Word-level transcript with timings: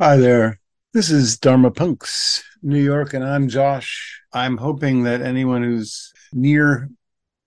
Hi 0.00 0.16
there. 0.16 0.58
This 0.92 1.08
is 1.08 1.38
Dharma 1.38 1.70
Punx, 1.70 2.42
New 2.64 2.82
York, 2.82 3.14
and 3.14 3.22
I'm 3.22 3.48
Josh. 3.48 4.20
I'm 4.32 4.56
hoping 4.56 5.04
that 5.04 5.22
anyone 5.22 5.62
who's 5.62 6.12
near 6.32 6.90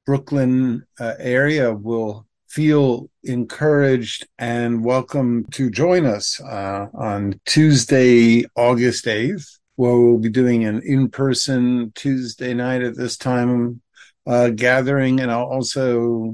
Brooklyn 0.05 0.85
uh, 0.97 1.15
area 1.19 1.73
will 1.73 2.25
feel 2.47 3.09
encouraged 3.25 4.29
and 4.39 4.81
welcome 4.81 5.45
to 5.51 5.69
join 5.69 6.05
us 6.05 6.39
uh, 6.39 6.87
on 6.93 7.37
Tuesday, 7.45 8.45
August 8.55 9.03
8th, 9.03 9.59
where 9.75 9.97
we'll 9.97 10.17
be 10.17 10.29
doing 10.29 10.63
an 10.63 10.81
in-person 10.83 11.91
Tuesday 11.95 12.53
night 12.53 12.81
at 12.81 12.95
this 12.95 13.17
time 13.17 13.81
uh, 14.25 14.51
gathering, 14.51 15.19
and 15.19 15.29
I'll 15.29 15.43
also 15.43 16.33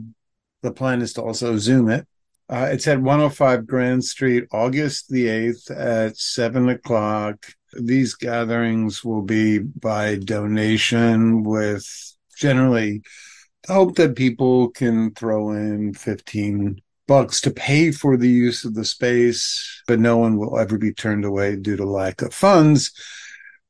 the 0.62 0.72
plan 0.72 1.02
is 1.02 1.14
to 1.14 1.24
also 1.24 1.58
Zoom 1.58 1.90
it. 1.90 2.08
Uh, 2.54 2.70
it's 2.72 2.88
at 2.88 3.02
105 3.02 3.66
Grand 3.66 4.06
Street, 4.06 4.44
August 4.52 5.10
the 5.10 5.26
8th 5.26 5.72
at 5.72 6.16
7 6.16 6.70
o'clock. 6.70 7.48
These 7.82 8.14
gatherings 8.14 9.04
will 9.04 9.24
be 9.24 9.58
by 9.58 10.18
donation 10.18 11.42
with 11.42 11.84
generally 12.38 13.02
the 13.64 13.74
hope 13.74 13.96
that 13.96 14.16
people 14.16 14.70
can 14.70 15.16
throw 15.16 15.50
in 15.50 15.96
15 15.96 16.80
bucks 17.08 17.42
to 17.42 17.50
pay 17.50 17.92
for 17.92 18.18
the 18.18 18.30
use 18.30 18.66
of 18.66 18.76
the 18.76 18.86
space, 18.86 19.82
but 19.88 20.00
no 20.00 20.18
one 20.18 20.38
will 20.38 20.60
ever 20.60 20.78
be 20.78 20.94
turned 20.94 21.26
away 21.26 21.56
due 21.56 21.76
to 21.76 21.86
lack 21.86 22.22
of 22.22 22.36
funds. 22.36 22.92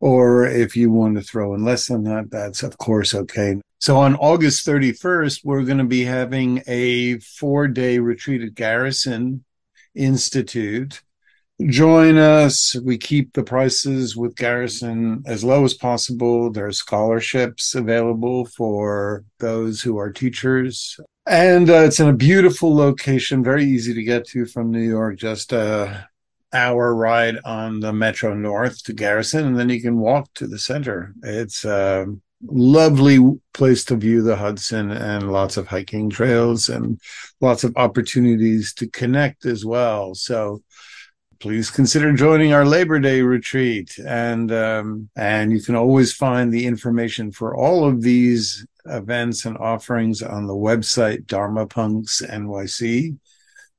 Or 0.03 0.45
if 0.45 0.75
you 0.75 0.91
want 0.91 1.15
to 1.15 1.21
throw 1.21 1.53
in 1.53 1.63
less 1.63 1.87
than 1.87 2.03
that, 2.03 2.29
that's 2.29 2.61
of 2.61 2.77
course 2.77 3.15
okay. 3.15 3.61
So 3.79 3.95
on 3.95 4.15
August 4.15 4.67
31st, 4.67 5.45
we're 5.45 5.63
going 5.63 5.77
to 5.77 5.85
be 5.85 6.03
having 6.03 6.61
a 6.67 7.19
four 7.19 7.69
day 7.69 7.99
retreat 7.99 8.41
at 8.41 8.53
Garrison 8.53 9.45
Institute. 9.95 11.01
Join 11.65 12.17
us. 12.17 12.75
We 12.83 12.97
keep 12.97 13.31
the 13.31 13.43
prices 13.43 14.17
with 14.17 14.35
Garrison 14.35 15.23
as 15.25 15.45
low 15.45 15.63
as 15.63 15.73
possible. 15.73 16.51
There 16.51 16.67
are 16.67 16.73
scholarships 16.73 17.73
available 17.73 18.43
for 18.43 19.23
those 19.39 19.81
who 19.81 19.97
are 19.97 20.11
teachers. 20.11 20.99
And 21.25 21.69
uh, 21.69 21.83
it's 21.85 22.01
in 22.01 22.09
a 22.09 22.13
beautiful 22.13 22.75
location, 22.75 23.41
very 23.41 23.63
easy 23.63 23.93
to 23.93 24.03
get 24.03 24.27
to 24.31 24.45
from 24.47 24.69
New 24.69 24.81
York, 24.81 25.15
just 25.15 25.53
a 25.53 26.09
hour 26.53 26.95
ride 26.95 27.39
on 27.45 27.79
the 27.79 27.93
Metro 27.93 28.33
North 28.33 28.83
to 28.83 28.93
Garrison, 28.93 29.45
and 29.45 29.59
then 29.59 29.69
you 29.69 29.81
can 29.81 29.97
walk 29.97 30.29
to 30.35 30.47
the 30.47 30.59
center. 30.59 31.13
It's 31.23 31.65
a 31.65 32.05
lovely 32.45 33.19
place 33.53 33.85
to 33.85 33.95
view 33.95 34.21
the 34.21 34.35
Hudson 34.35 34.91
and 34.91 35.31
lots 35.31 35.57
of 35.57 35.67
hiking 35.67 36.09
trails 36.09 36.69
and 36.69 36.99
lots 37.41 37.63
of 37.63 37.73
opportunities 37.77 38.73
to 38.75 38.87
connect 38.89 39.45
as 39.45 39.65
well. 39.65 40.13
So 40.13 40.61
please 41.39 41.69
consider 41.69 42.13
joining 42.13 42.53
our 42.53 42.65
Labor 42.65 42.99
Day 42.99 43.21
retreat. 43.21 43.97
And, 44.05 44.51
um, 44.51 45.09
and 45.15 45.51
you 45.51 45.61
can 45.61 45.75
always 45.75 46.13
find 46.13 46.53
the 46.53 46.65
information 46.65 47.31
for 47.31 47.55
all 47.55 47.87
of 47.87 48.01
these 48.01 48.65
events 48.85 49.45
and 49.45 49.57
offerings 49.57 50.21
on 50.21 50.47
the 50.47 50.53
website 50.53 51.27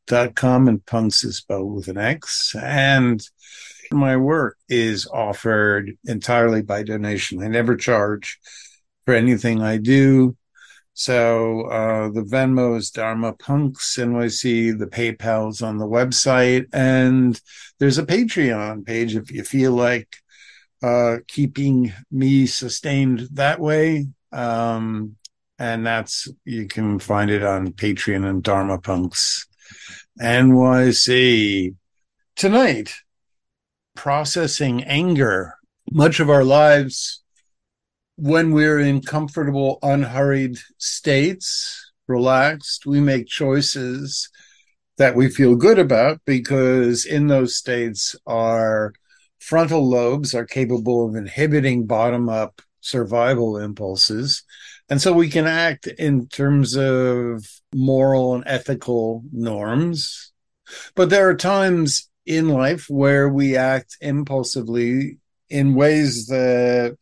dharmapunxnyc.com 0.06 0.68
and 0.68 0.86
punks 0.86 1.24
is 1.24 1.38
spelled 1.38 1.74
with 1.74 1.88
an 1.88 1.98
X. 1.98 2.54
And 2.60 3.22
my 3.92 4.16
work 4.16 4.56
is 4.68 5.06
offered 5.06 5.96
entirely 6.04 6.62
by 6.62 6.82
donation. 6.82 7.42
I 7.42 7.48
never 7.48 7.76
charge 7.76 8.38
for 9.04 9.14
anything 9.14 9.62
I 9.62 9.76
do. 9.78 10.36
So 10.94 11.62
uh, 11.62 12.10
the 12.10 12.22
Venmo 12.22 12.76
is 12.76 12.90
Dharma 12.90 13.34
Punx 13.34 13.98
NYC. 13.98 14.78
The 14.78 14.86
PayPal's 14.86 15.60
on 15.60 15.78
the 15.78 15.88
website, 15.88 16.66
and 16.72 17.40
there's 17.80 17.98
a 17.98 18.06
Patreon 18.06 18.86
page 18.86 19.16
if 19.16 19.32
you 19.32 19.42
feel 19.42 19.72
like 19.72 20.16
uh, 20.84 21.16
keeping 21.26 21.92
me 22.12 22.46
sustained 22.46 23.28
that 23.32 23.58
way. 23.58 24.06
Um, 24.30 25.16
and 25.58 25.84
that's 25.84 26.28
you 26.44 26.68
can 26.68 27.00
find 27.00 27.28
it 27.28 27.42
on 27.42 27.72
Patreon 27.72 28.24
and 28.28 28.42
Dharma 28.42 28.78
Punks 28.78 29.46
NYC. 30.20 31.74
Tonight, 32.36 32.94
processing 33.94 34.82
anger. 34.84 35.54
Much 35.90 36.20
of 36.20 36.30
our 36.30 36.44
lives, 36.44 37.22
when 38.16 38.52
we're 38.52 38.80
in 38.80 39.00
comfortable, 39.00 39.78
unhurried 39.82 40.58
states, 40.78 41.92
relaxed, 42.06 42.86
we 42.86 43.00
make 43.00 43.26
choices 43.26 44.28
that 44.96 45.14
we 45.14 45.28
feel 45.28 45.56
good 45.56 45.78
about 45.78 46.20
because 46.24 47.04
in 47.04 47.26
those 47.26 47.56
states, 47.56 48.14
our 48.26 48.94
frontal 49.38 49.88
lobes 49.88 50.34
are 50.34 50.46
capable 50.46 51.08
of 51.08 51.16
inhibiting 51.16 51.86
bottom 51.86 52.28
up 52.28 52.62
survival 52.80 53.58
impulses. 53.58 54.42
And 54.88 55.00
so 55.00 55.12
we 55.12 55.28
can 55.28 55.46
act 55.46 55.86
in 55.86 56.28
terms 56.28 56.76
of 56.76 57.46
moral 57.74 58.34
and 58.34 58.44
ethical 58.46 59.22
norms. 59.32 60.32
But 60.94 61.10
there 61.10 61.28
are 61.28 61.36
times 61.36 62.10
in 62.26 62.48
life 62.48 62.88
where 62.88 63.28
we 63.28 63.56
act 63.56 63.96
impulsively 64.00 65.18
in 65.48 65.74
ways 65.74 66.26
that 66.26 66.96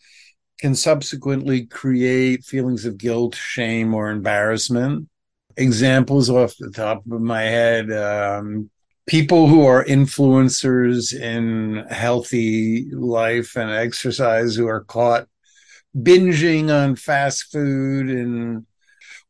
can 0.59 0.75
subsequently 0.75 1.67
create 1.67 2.45
feelings 2.45 2.85
of 2.85 2.99
guilt, 2.99 3.35
shame, 3.35 3.95
or 3.95 4.11
embarrassment. 4.11 5.09
Examples 5.57 6.31
off 6.31 6.55
the 6.59 6.71
top 6.71 7.05
of 7.11 7.21
my 7.21 7.43
head 7.43 7.93
um, 7.93 8.71
people 9.07 9.49
who 9.49 9.67
are 9.67 9.85
influencers 9.85 11.13
in 11.13 11.85
healthy 11.91 12.89
life 12.93 13.57
and 13.57 13.71
exercise 13.71 14.55
who 14.55 14.67
are 14.67 14.85
caught 14.85 15.27
binging 15.97 16.71
on 16.71 16.97
fast 16.97 17.53
food 17.53 18.09
and 18.09 18.67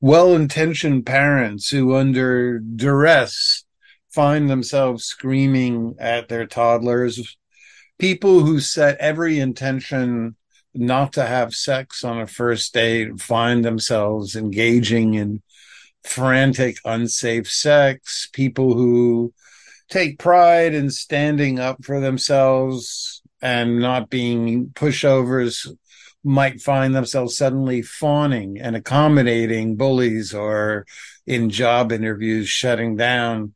well 0.00 0.34
intentioned 0.34 1.06
parents 1.06 1.70
who, 1.70 1.94
under 1.94 2.58
duress, 2.58 3.64
find 4.10 4.50
themselves 4.50 5.04
screaming 5.04 5.94
at 5.98 6.28
their 6.28 6.46
toddlers, 6.46 7.36
people 7.98 8.40
who 8.40 8.60
set 8.60 8.98
every 8.98 9.38
intention 9.38 10.36
not 10.74 11.12
to 11.14 11.24
have 11.24 11.54
sex 11.54 12.02
on 12.02 12.20
a 12.20 12.26
first 12.26 12.72
date 12.74 13.20
find 13.20 13.64
themselves 13.64 14.36
engaging 14.36 15.14
in 15.14 15.42
frantic, 16.04 16.76
unsafe 16.84 17.48
sex, 17.48 18.28
people 18.32 18.74
who 18.74 19.32
take 19.88 20.18
pride 20.18 20.74
in 20.74 20.90
standing 20.90 21.58
up 21.58 21.84
for 21.84 22.00
themselves 22.00 23.22
and 23.40 23.78
not 23.78 24.08
being 24.08 24.68
pushovers 24.68 25.68
might 26.24 26.60
find 26.60 26.94
themselves 26.94 27.36
suddenly 27.36 27.82
fawning 27.82 28.58
and 28.60 28.76
accommodating 28.76 29.76
bullies 29.76 30.32
or 30.32 30.86
in 31.26 31.50
job 31.50 31.92
interviews 31.92 32.48
shutting 32.48 32.96
down 32.96 33.54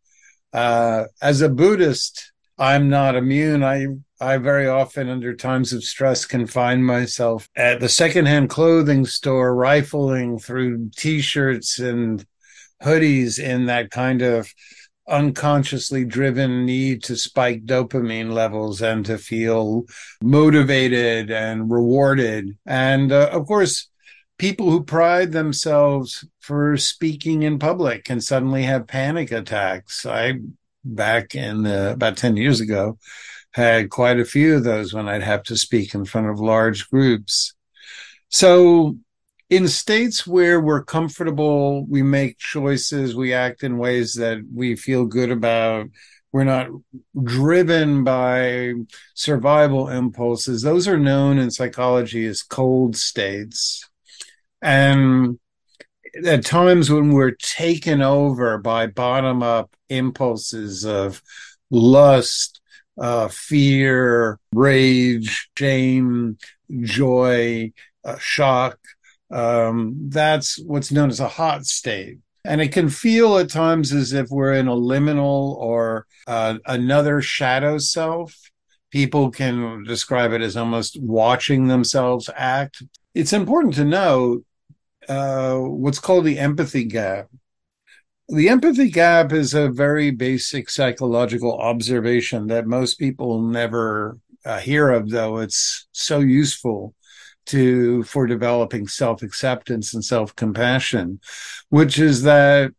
uh, 0.56 1.04
as 1.20 1.42
a 1.42 1.50
Buddhist, 1.50 2.32
I'm 2.58 2.88
not 2.88 3.14
immune. 3.14 3.62
I 3.62 3.88
I 4.18 4.38
very 4.38 4.66
often, 4.66 5.10
under 5.10 5.34
times 5.34 5.74
of 5.74 5.84
stress, 5.84 6.24
can 6.24 6.46
find 6.46 6.86
myself 6.86 7.50
at 7.54 7.80
the 7.80 7.90
secondhand 7.90 8.48
clothing 8.48 9.04
store 9.04 9.54
rifling 9.54 10.38
through 10.38 10.88
T-shirts 10.96 11.78
and 11.78 12.24
hoodies 12.82 13.38
in 13.38 13.66
that 13.66 13.90
kind 13.90 14.22
of 14.22 14.50
unconsciously 15.08 16.04
driven 16.04 16.64
need 16.64 17.02
to 17.04 17.16
spike 17.16 17.64
dopamine 17.64 18.32
levels 18.32 18.82
and 18.82 19.04
to 19.06 19.18
feel 19.18 19.84
motivated 20.22 21.30
and 21.30 21.70
rewarded. 21.70 22.56
And 22.66 23.12
uh, 23.12 23.30
of 23.32 23.46
course, 23.46 23.88
people 24.38 24.70
who 24.70 24.84
pride 24.84 25.32
themselves 25.32 26.24
for 26.40 26.76
speaking 26.76 27.42
in 27.42 27.58
public 27.58 28.04
can 28.04 28.20
suddenly 28.20 28.64
have 28.64 28.86
panic 28.86 29.32
attacks. 29.32 30.04
I, 30.04 30.34
back 30.84 31.34
in 31.34 31.62
the, 31.62 31.92
about 31.92 32.16
10 32.16 32.36
years 32.36 32.60
ago, 32.60 32.98
had 33.52 33.90
quite 33.90 34.20
a 34.20 34.24
few 34.24 34.56
of 34.56 34.64
those 34.64 34.92
when 34.92 35.08
I'd 35.08 35.22
have 35.22 35.42
to 35.44 35.56
speak 35.56 35.94
in 35.94 36.04
front 36.04 36.28
of 36.28 36.40
large 36.40 36.90
groups. 36.90 37.54
So 38.28 38.98
in 39.48 39.68
states 39.68 40.26
where 40.26 40.60
we're 40.60 40.84
comfortable, 40.84 41.86
we 41.86 42.02
make 42.02 42.38
choices, 42.38 43.14
we 43.14 43.32
act 43.32 43.62
in 43.62 43.78
ways 43.78 44.14
that 44.14 44.38
we 44.52 44.74
feel 44.74 45.04
good 45.04 45.30
about. 45.30 45.86
We're 46.32 46.44
not 46.44 46.68
driven 47.22 48.04
by 48.04 48.74
survival 49.14 49.88
impulses. 49.88 50.62
Those 50.62 50.88
are 50.88 50.98
known 50.98 51.38
in 51.38 51.50
psychology 51.50 52.26
as 52.26 52.42
cold 52.42 52.96
states. 52.96 53.88
And 54.60 55.38
at 56.24 56.44
times 56.44 56.90
when 56.90 57.12
we're 57.12 57.30
taken 57.30 58.02
over 58.02 58.58
by 58.58 58.88
bottom 58.88 59.42
up 59.42 59.76
impulses 59.88 60.84
of 60.84 61.22
lust, 61.70 62.60
uh, 62.98 63.28
fear, 63.28 64.38
rage, 64.52 65.48
shame, 65.56 66.38
joy, 66.82 67.72
uh, 68.04 68.18
shock, 68.18 68.78
um, 69.30 69.94
that's 70.08 70.58
what's 70.64 70.92
known 70.92 71.10
as 71.10 71.20
a 71.20 71.28
hot 71.28 71.66
state. 71.66 72.18
And 72.44 72.60
it 72.60 72.72
can 72.72 72.88
feel 72.88 73.38
at 73.38 73.50
times 73.50 73.92
as 73.92 74.12
if 74.12 74.28
we're 74.30 74.54
in 74.54 74.68
a 74.68 74.74
liminal 74.74 75.56
or 75.56 76.06
uh, 76.28 76.58
another 76.66 77.20
shadow 77.20 77.78
self 77.78 78.34
People 78.90 79.30
can 79.30 79.82
describe 79.84 80.32
it 80.32 80.40
as 80.40 80.56
almost 80.56 80.98
watching 81.00 81.66
themselves 81.66 82.30
act. 82.34 82.82
It's 83.14 83.32
important 83.32 83.74
to 83.74 83.84
know 83.84 84.40
uh, 85.08 85.56
what's 85.56 85.98
called 85.98 86.24
the 86.24 86.38
empathy 86.38 86.84
gap. 86.84 87.28
The 88.28 88.48
empathy 88.48 88.90
gap 88.90 89.32
is 89.32 89.54
a 89.54 89.68
very 89.68 90.12
basic 90.12 90.70
psychological 90.70 91.58
observation 91.58 92.46
that 92.46 92.66
most 92.66 92.98
people 92.98 93.42
never 93.42 94.18
uh, 94.44 94.60
hear 94.60 94.90
of, 94.90 95.10
though 95.10 95.38
it's 95.38 95.88
so 95.92 96.20
useful 96.20 96.94
to 97.46 98.02
for 98.04 98.26
developing 98.26 98.86
self-acceptance 98.88 99.94
and 99.94 100.04
self-compassion, 100.04 101.20
which 101.68 101.98
is 101.98 102.22
that 102.22 102.72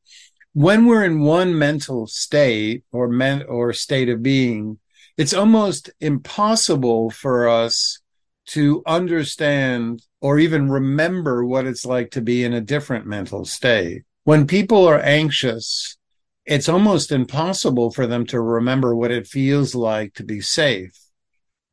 when 0.54 0.86
we're 0.86 1.04
in 1.04 1.22
one 1.22 1.58
mental 1.58 2.08
state 2.08 2.84
or 2.92 3.08
men 3.08 3.44
or 3.44 3.74
state 3.74 4.10
of 4.10 4.24
being, 4.24 4.80
it's 5.18 5.34
almost 5.34 5.90
impossible 6.00 7.10
for 7.10 7.48
us 7.48 8.00
to 8.48 8.82
understand 8.88 10.02
or 10.22 10.40
even 10.40 10.70
remember 10.70 11.46
what 11.46 11.66
it's 11.66 11.86
like 11.86 12.12
to 12.12 12.22
be 12.22 12.44
in 12.44 12.54
a 12.54 12.62
different 12.62 13.06
mental 13.06 13.46
state. 13.46 14.04
When 14.24 14.48
people 14.48 14.88
are 14.88 15.00
anxious, 15.00 15.98
it's 16.46 16.70
almost 16.70 17.12
impossible 17.12 17.92
for 17.92 18.08
them 18.08 18.26
to 18.28 18.42
remember 18.42 18.96
what 18.96 19.12
it 19.12 19.28
feels 19.28 19.76
like 19.76 20.14
to 20.16 20.24
be 20.24 20.42
safe. 20.42 20.98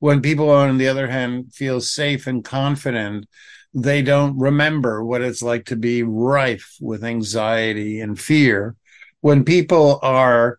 When 0.04 0.20
people, 0.20 0.50
on 0.50 0.76
the 0.76 0.88
other 0.88 1.08
hand, 1.08 1.54
feel 1.54 1.80
safe 1.80 2.26
and 2.26 2.44
confident, 2.44 3.26
they 3.72 4.02
don't 4.02 4.38
remember 4.38 5.02
what 5.02 5.22
it's 5.22 5.40
like 5.40 5.64
to 5.68 5.76
be 5.76 6.02
rife 6.02 6.76
with 6.78 7.02
anxiety 7.02 8.00
and 8.00 8.20
fear. 8.20 8.76
When 9.22 9.46
people 9.46 9.98
are 10.02 10.58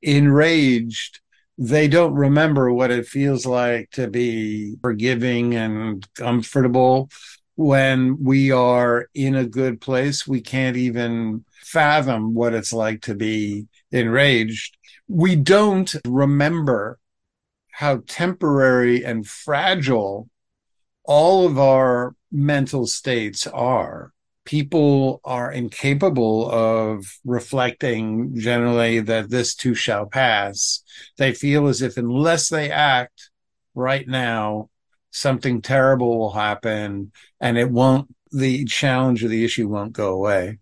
enraged, 0.00 1.18
they 1.58 1.88
don't 1.88 2.14
remember 2.14 2.72
what 2.72 2.92
it 2.92 3.08
feels 3.08 3.44
like 3.44 3.90
to 3.94 4.06
be 4.06 4.76
forgiving 4.80 5.56
and 5.56 6.06
comfortable. 6.14 7.10
When 7.56 8.22
we 8.22 8.52
are 8.52 9.08
in 9.12 9.34
a 9.34 9.44
good 9.44 9.80
place, 9.80 10.24
we 10.24 10.40
can't 10.40 10.76
even 10.76 11.44
fathom 11.64 12.32
what 12.32 12.54
it's 12.54 12.72
like 12.72 13.02
to 13.02 13.16
be 13.16 13.66
enraged. 13.90 14.76
We 15.08 15.34
don't 15.34 15.92
remember 16.06 17.00
how 17.76 18.02
temporary 18.06 19.04
and 19.04 19.26
fragile 19.26 20.28
all 21.04 21.46
of 21.46 21.58
our 21.58 22.14
mental 22.30 22.86
states 22.86 23.46
are 23.46 24.14
people 24.44 25.20
are 25.24 25.50
incapable 25.50 26.50
of 26.50 27.18
reflecting 27.24 28.36
generally 28.38 29.00
that 29.00 29.30
this 29.30 29.54
too 29.54 29.74
shall 29.74 30.06
pass. 30.06 30.82
They 31.16 31.32
feel 31.32 31.66
as 31.66 31.82
if 31.82 31.96
unless 31.96 32.48
they 32.48 32.70
act 32.70 33.30
right 33.74 34.06
now, 34.06 34.68
something 35.10 35.62
terrible 35.62 36.18
will 36.18 36.32
happen 36.32 37.12
and 37.40 37.56
it 37.56 37.70
won't, 37.70 38.14
the 38.30 38.64
challenge 38.64 39.24
of 39.24 39.30
the 39.30 39.44
issue 39.44 39.68
won't 39.68 39.92
go 39.92 40.12
away. 40.12 40.58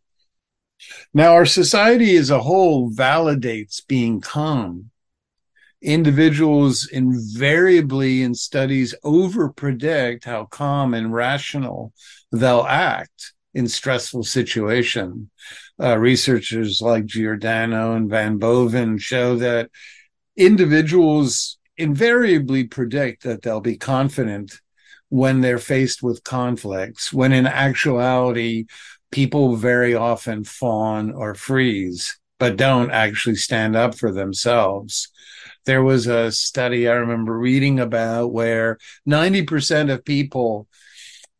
Now, 1.14 1.32
our 1.32 1.46
society 1.46 2.16
as 2.16 2.30
a 2.30 2.40
whole 2.40 2.90
validates 2.90 3.86
being 3.86 4.20
calm. 4.20 4.90
Individuals 5.82 6.88
invariably 6.92 8.22
in 8.22 8.34
studies 8.34 8.94
over 9.02 9.50
predict 9.50 10.24
how 10.24 10.44
calm 10.44 10.94
and 10.94 11.12
rational 11.12 11.92
they'll 12.30 12.64
act 12.68 13.32
in 13.52 13.68
stressful 13.68 14.22
situation. 14.22 15.30
Uh, 15.82 15.98
researchers 15.98 16.80
like 16.80 17.04
Giordano 17.04 17.94
and 17.94 18.08
Van 18.08 18.38
Boven 18.38 18.96
show 18.98 19.36
that 19.36 19.70
individuals 20.36 21.58
invariably 21.76 22.64
predict 22.64 23.24
that 23.24 23.42
they'll 23.42 23.60
be 23.60 23.76
confident 23.76 24.60
when 25.08 25.40
they're 25.40 25.58
faced 25.58 26.02
with 26.02 26.24
conflicts, 26.24 27.12
when 27.12 27.32
in 27.32 27.46
actuality, 27.46 28.66
people 29.10 29.56
very 29.56 29.94
often 29.94 30.44
fawn 30.44 31.12
or 31.12 31.34
freeze, 31.34 32.18
but 32.38 32.56
don't 32.56 32.90
actually 32.90 33.36
stand 33.36 33.76
up 33.76 33.94
for 33.94 34.10
themselves. 34.10 35.11
There 35.64 35.82
was 35.82 36.06
a 36.06 36.32
study 36.32 36.88
I 36.88 36.94
remember 36.94 37.38
reading 37.38 37.78
about 37.80 38.32
where 38.32 38.78
90% 39.08 39.92
of 39.92 40.04
people 40.04 40.68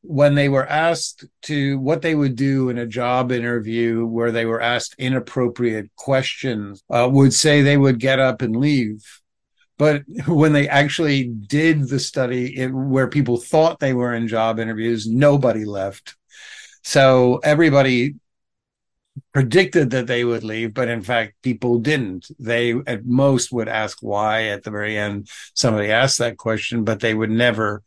when 0.03 0.35
they 0.35 0.49
were 0.49 0.67
asked 0.67 1.25
to 1.43 1.79
what 1.79 2.03
they 2.03 2.15
would 2.15 2.35
do 2.35 2.69
in 2.69 2.77
a 2.77 2.87
job 2.87 3.31
interview 3.31 4.05
where 4.05 4.33
they 4.33 4.45
were 4.45 4.61
asked 4.61 4.97
inappropriate 4.99 5.91
questions, 5.97 6.83
uh, 6.91 7.09
would 7.11 7.33
say 7.33 7.63
they 7.63 7.77
would 7.77 8.01
get 8.01 8.19
up 8.19 8.43
and 8.43 8.57
leave. 8.57 9.21
But 9.79 10.03
when 10.27 10.53
they 10.53 10.69
actually 10.69 11.29
did 11.29 11.89
the 11.89 12.01
study 12.01 12.59
it, 12.59 12.73
where 12.73 13.09
people 13.09 13.37
thought 13.37 13.79
they 13.79 13.95
were 13.95 14.13
in 14.13 14.29
job 14.29 14.59
interviews, 14.59 15.07
nobody 15.09 15.65
left. 15.65 16.17
So 16.83 17.39
everybody 17.45 18.17
predicted 19.33 19.91
that 19.91 20.07
they 20.07 20.25
would 20.25 20.45
leave, 20.45 20.75
but 20.75 20.89
in 20.89 21.03
fact, 21.03 21.35
people 21.43 21.79
didn't. 21.79 22.29
They 22.39 22.75
at 22.87 23.05
most 23.05 23.53
would 23.53 23.69
ask 23.69 23.99
why 24.03 24.45
at 24.45 24.63
the 24.63 24.71
very 24.71 24.97
end. 24.97 25.29
Somebody 25.55 25.91
asked 25.91 26.19
that 26.19 26.39
question, 26.39 26.85
but 26.85 27.01
they 27.01 27.15
would 27.15 27.31
never 27.31 27.83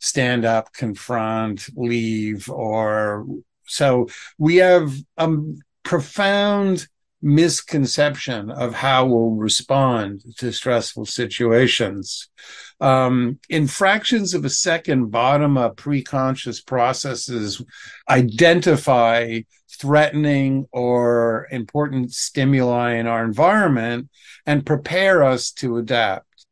stand 0.00 0.44
up, 0.44 0.72
confront, 0.72 1.68
leave, 1.76 2.50
or 2.50 3.26
so 3.66 4.08
we 4.38 4.56
have 4.56 4.92
a 5.16 5.30
profound 5.82 6.86
misconception 7.22 8.50
of 8.50 8.74
how 8.74 9.06
we'll 9.06 9.30
respond 9.30 10.22
to 10.36 10.52
stressful 10.52 11.06
situations. 11.06 12.28
Um, 12.80 13.38
in 13.48 13.66
fractions 13.66 14.34
of 14.34 14.44
a 14.44 14.50
second, 14.50 15.10
bottom 15.10 15.56
up 15.56 15.76
pre-conscious 15.76 16.60
processes 16.60 17.64
identify 18.10 19.40
threatening 19.80 20.66
or 20.72 21.46
important 21.50 22.12
stimuli 22.12 22.94
in 22.94 23.06
our 23.06 23.24
environment 23.24 24.08
and 24.46 24.66
prepare 24.66 25.22
us 25.22 25.50
to 25.50 25.76
adapt. 25.76 26.46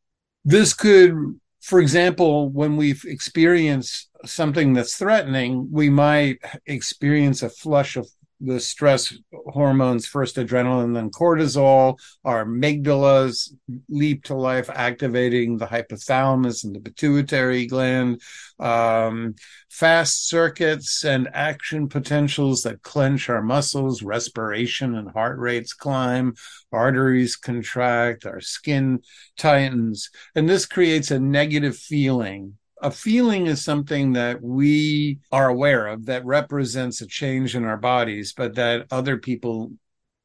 This 0.44 0.74
could 0.74 1.38
for 1.62 1.78
example, 1.78 2.50
when 2.50 2.76
we've 2.76 3.04
experienced 3.06 4.08
something 4.24 4.72
that's 4.72 4.96
threatening, 4.96 5.68
we 5.70 5.88
might 5.88 6.38
experience 6.66 7.42
a 7.42 7.48
flush 7.48 7.96
of 7.96 8.08
the 8.44 8.58
stress 8.58 9.14
hormones, 9.32 10.06
first 10.06 10.36
adrenaline, 10.36 10.94
then 10.94 11.10
cortisol. 11.10 11.98
Our 12.24 12.44
amygdalas 12.44 13.50
leap 13.88 14.24
to 14.24 14.34
life, 14.34 14.68
activating 14.68 15.56
the 15.56 15.66
hypothalamus 15.66 16.64
and 16.64 16.74
the 16.74 16.80
pituitary 16.80 17.66
gland. 17.66 18.20
Um, 18.58 19.34
fast 19.70 20.28
circuits 20.28 21.04
and 21.04 21.28
action 21.32 21.88
potentials 21.88 22.62
that 22.62 22.82
clench 22.82 23.28
our 23.28 23.42
muscles, 23.42 24.02
respiration 24.02 24.96
and 24.96 25.10
heart 25.10 25.38
rates 25.38 25.72
climb, 25.72 26.34
arteries 26.72 27.36
contract, 27.36 28.26
our 28.26 28.40
skin 28.40 29.00
tightens, 29.36 30.10
and 30.34 30.48
this 30.48 30.66
creates 30.66 31.10
a 31.10 31.20
negative 31.20 31.76
feeling 31.76 32.58
a 32.82 32.90
feeling 32.90 33.46
is 33.46 33.64
something 33.64 34.12
that 34.14 34.42
we 34.42 35.20
are 35.30 35.48
aware 35.48 35.86
of 35.86 36.06
that 36.06 36.24
represents 36.24 37.00
a 37.00 37.06
change 37.06 37.54
in 37.54 37.64
our 37.64 37.76
bodies, 37.76 38.34
but 38.36 38.56
that 38.56 38.86
other 38.90 39.18
people 39.18 39.72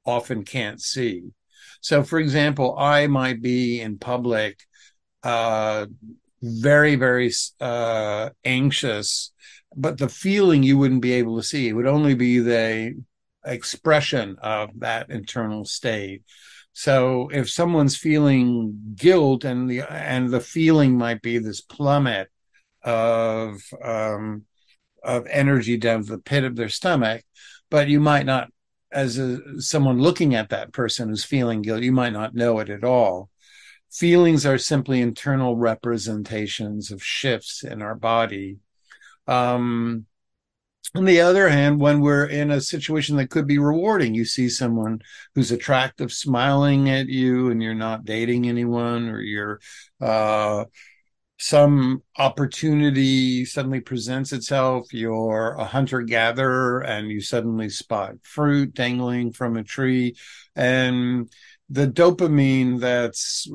often 0.05 0.43
can't 0.43 0.81
see. 0.81 1.23
So, 1.81 2.01
for 2.01 2.19
example, 2.19 2.75
I 2.77 3.05
might 3.05 3.41
be 3.41 3.79
in 3.79 3.99
public, 3.99 4.59
uh, 5.21 5.85
very, 6.41 6.95
very 6.95 7.31
uh, 7.61 8.31
anxious, 8.43 9.31
but 9.75 9.99
the 9.99 10.09
feeling 10.09 10.63
you 10.63 10.79
wouldn't 10.79 11.03
be 11.03 11.13
able 11.13 11.37
to 11.37 11.43
see. 11.43 11.67
It 11.67 11.73
would 11.73 11.87
only 11.87 12.15
be 12.15 12.39
the 12.39 12.99
expression 13.45 14.37
of 14.41 14.71
that 14.79 15.11
internal 15.11 15.63
state. 15.63 16.23
So 16.73 17.29
if 17.31 17.49
someone's 17.49 17.97
feeling 17.97 18.93
guilt 18.95 19.43
and 19.43 19.69
the 19.69 19.81
and 19.81 20.29
the 20.29 20.39
feeling 20.39 20.97
might 20.97 21.21
be 21.21 21.37
this 21.37 21.61
plummet 21.61 22.29
of 22.88 23.62
um, 23.84 24.46
of 25.03 25.27
energy 25.27 25.77
down 25.77 26.03
to 26.03 26.12
the 26.12 26.17
pit 26.17 26.44
of 26.44 26.56
their 26.56 26.70
stomach, 26.70 27.24
but 27.70 27.88
you 27.88 28.00
might 28.00 28.25
not, 28.25 28.50
as 28.91 29.17
a, 29.17 29.62
someone 29.62 30.01
looking 30.01 30.36
at 30.36 30.50
that 30.50 30.74
person 30.74 31.10
who's 31.10 31.24
feeling 31.24 31.62
guilt, 31.62 31.84
you 31.84 31.91
might 31.91 32.13
not 32.13 32.34
know 32.34 32.60
it 32.60 32.70
at 32.70 32.84
all. 32.84 33.29
Feelings 33.91 34.46
are 34.46 34.58
simply 34.58 35.01
internal 35.01 35.56
representations 35.56 36.91
of 36.91 37.03
shifts 37.03 37.63
in 37.63 37.82
our 37.82 37.96
body. 37.96 38.58
Um, 39.27 40.06
on 40.96 41.06
the 41.06 41.22
other 41.22 41.50
hand, 41.50 41.79
when 41.79 42.00
we're 42.00 42.25
in 42.25 42.50
a 42.50 42.62
situation 42.62 43.17
that 43.17 43.29
could 43.29 43.48
be 43.48 43.60
rewarding, 43.60 44.13
you 44.13 44.24
see 44.24 44.48
someone 44.48 45.01
who's 45.36 45.51
attractive 45.51 46.12
smiling 46.12 46.89
at 46.89 47.08
you 47.08 47.51
and 47.51 47.62
you're 47.62 47.75
not 47.75 48.06
dating 48.06 48.48
anyone 48.48 49.10
or 49.10 49.20
you're 49.20 49.60
uh, 50.00 50.63
some 51.39 52.01
opportunity 52.17 53.46
suddenly 53.46 53.79
presents 53.79 54.34
itself. 54.34 54.91
You're 54.91 55.56
a 55.58 55.65
hunter 55.65 56.01
gatherer 56.01 56.82
and 56.82 57.10
you 57.10 57.22
suddenly 57.22 57.70
spot 57.70 58.15
fruit 58.24 58.74
dangling 58.74 59.34
from 59.34 59.56
a 59.56 59.63
tree. 59.63 60.15
And 60.56 61.32
the 61.70 61.88
dopamine 61.88 62.79
that's 62.79 63.48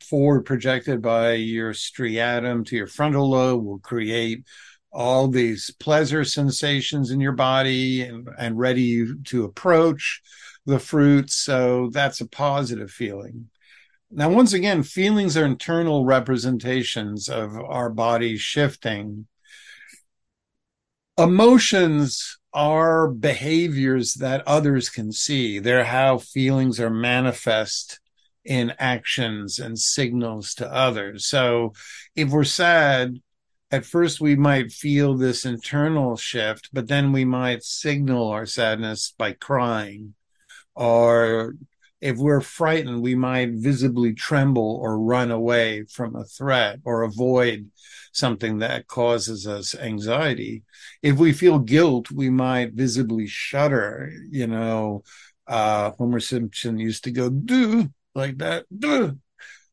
forward 0.00 0.42
projected 0.42 1.02
by 1.02 1.32
your 1.32 1.72
striatum 1.72 2.66
to 2.66 2.76
your 2.76 2.86
frontal 2.86 3.30
lobe 3.30 3.64
will 3.64 3.80
create 3.80 4.44
all 4.92 5.26
these 5.26 5.72
pleasure 5.80 6.24
sensations 6.24 7.10
in 7.10 7.20
your 7.20 7.32
body 7.32 8.02
and, 8.02 8.28
and 8.38 8.56
ready 8.56 9.06
to 9.24 9.44
approach 9.44 10.22
the 10.66 10.78
fruit. 10.78 11.30
So 11.30 11.90
that's 11.92 12.20
a 12.20 12.28
positive 12.28 12.92
feeling. 12.92 13.48
Now, 14.16 14.30
once 14.30 14.52
again, 14.52 14.84
feelings 14.84 15.36
are 15.36 15.44
internal 15.44 16.04
representations 16.04 17.28
of 17.28 17.56
our 17.56 17.90
body 17.90 18.36
shifting. 18.36 19.26
Emotions 21.18 22.38
are 22.52 23.08
behaviors 23.08 24.14
that 24.14 24.46
others 24.46 24.88
can 24.88 25.10
see. 25.10 25.58
They're 25.58 25.84
how 25.84 26.18
feelings 26.18 26.78
are 26.78 26.90
manifest 26.90 27.98
in 28.44 28.72
actions 28.78 29.58
and 29.58 29.76
signals 29.76 30.54
to 30.54 30.72
others. 30.72 31.26
So 31.26 31.72
if 32.14 32.30
we're 32.30 32.44
sad, 32.44 33.20
at 33.72 33.84
first 33.84 34.20
we 34.20 34.36
might 34.36 34.70
feel 34.70 35.16
this 35.16 35.44
internal 35.44 36.16
shift, 36.16 36.68
but 36.72 36.86
then 36.86 37.10
we 37.10 37.24
might 37.24 37.64
signal 37.64 38.28
our 38.28 38.46
sadness 38.46 39.12
by 39.18 39.32
crying. 39.32 40.14
Or 40.76 41.54
if 42.04 42.18
we're 42.18 42.42
frightened, 42.42 43.00
we 43.00 43.14
might 43.14 43.52
visibly 43.52 44.12
tremble 44.12 44.78
or 44.82 45.00
run 45.00 45.30
away 45.30 45.84
from 45.84 46.14
a 46.14 46.24
threat 46.24 46.80
or 46.84 47.00
avoid 47.00 47.70
something 48.12 48.58
that 48.58 48.86
causes 48.88 49.46
us 49.46 49.74
anxiety. 49.74 50.64
If 51.02 51.16
we 51.16 51.32
feel 51.32 51.58
guilt, 51.58 52.10
we 52.10 52.28
might 52.28 52.74
visibly 52.74 53.26
shudder. 53.26 54.12
You 54.30 54.46
know, 54.48 55.02
uh, 55.46 55.92
Homer 55.92 56.20
Simpson 56.20 56.78
used 56.78 57.04
to 57.04 57.10
go, 57.10 57.30
do 57.30 57.88
like 58.14 58.36
that, 58.36 58.66
do. 58.78 59.18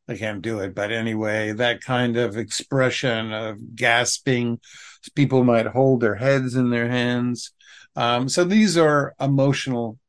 I 0.07 0.15
can't 0.15 0.41
do 0.41 0.59
it. 0.59 0.73
But 0.73 0.93
anyway, 0.93 1.51
that 1.51 1.81
kind 1.81 2.15
of 2.15 2.37
expression 2.37 3.33
of 3.33 3.75
gasping, 3.75 4.61
people 5.15 5.43
might 5.43 5.67
hold 5.67 5.99
their 5.99 6.15
heads 6.15 6.55
in 6.55 6.69
their 6.69 6.87
hands. 6.87 7.51
Um, 7.97 8.29
so 8.29 8.45
these 8.45 8.77
are 8.77 9.15
emotional 9.19 9.99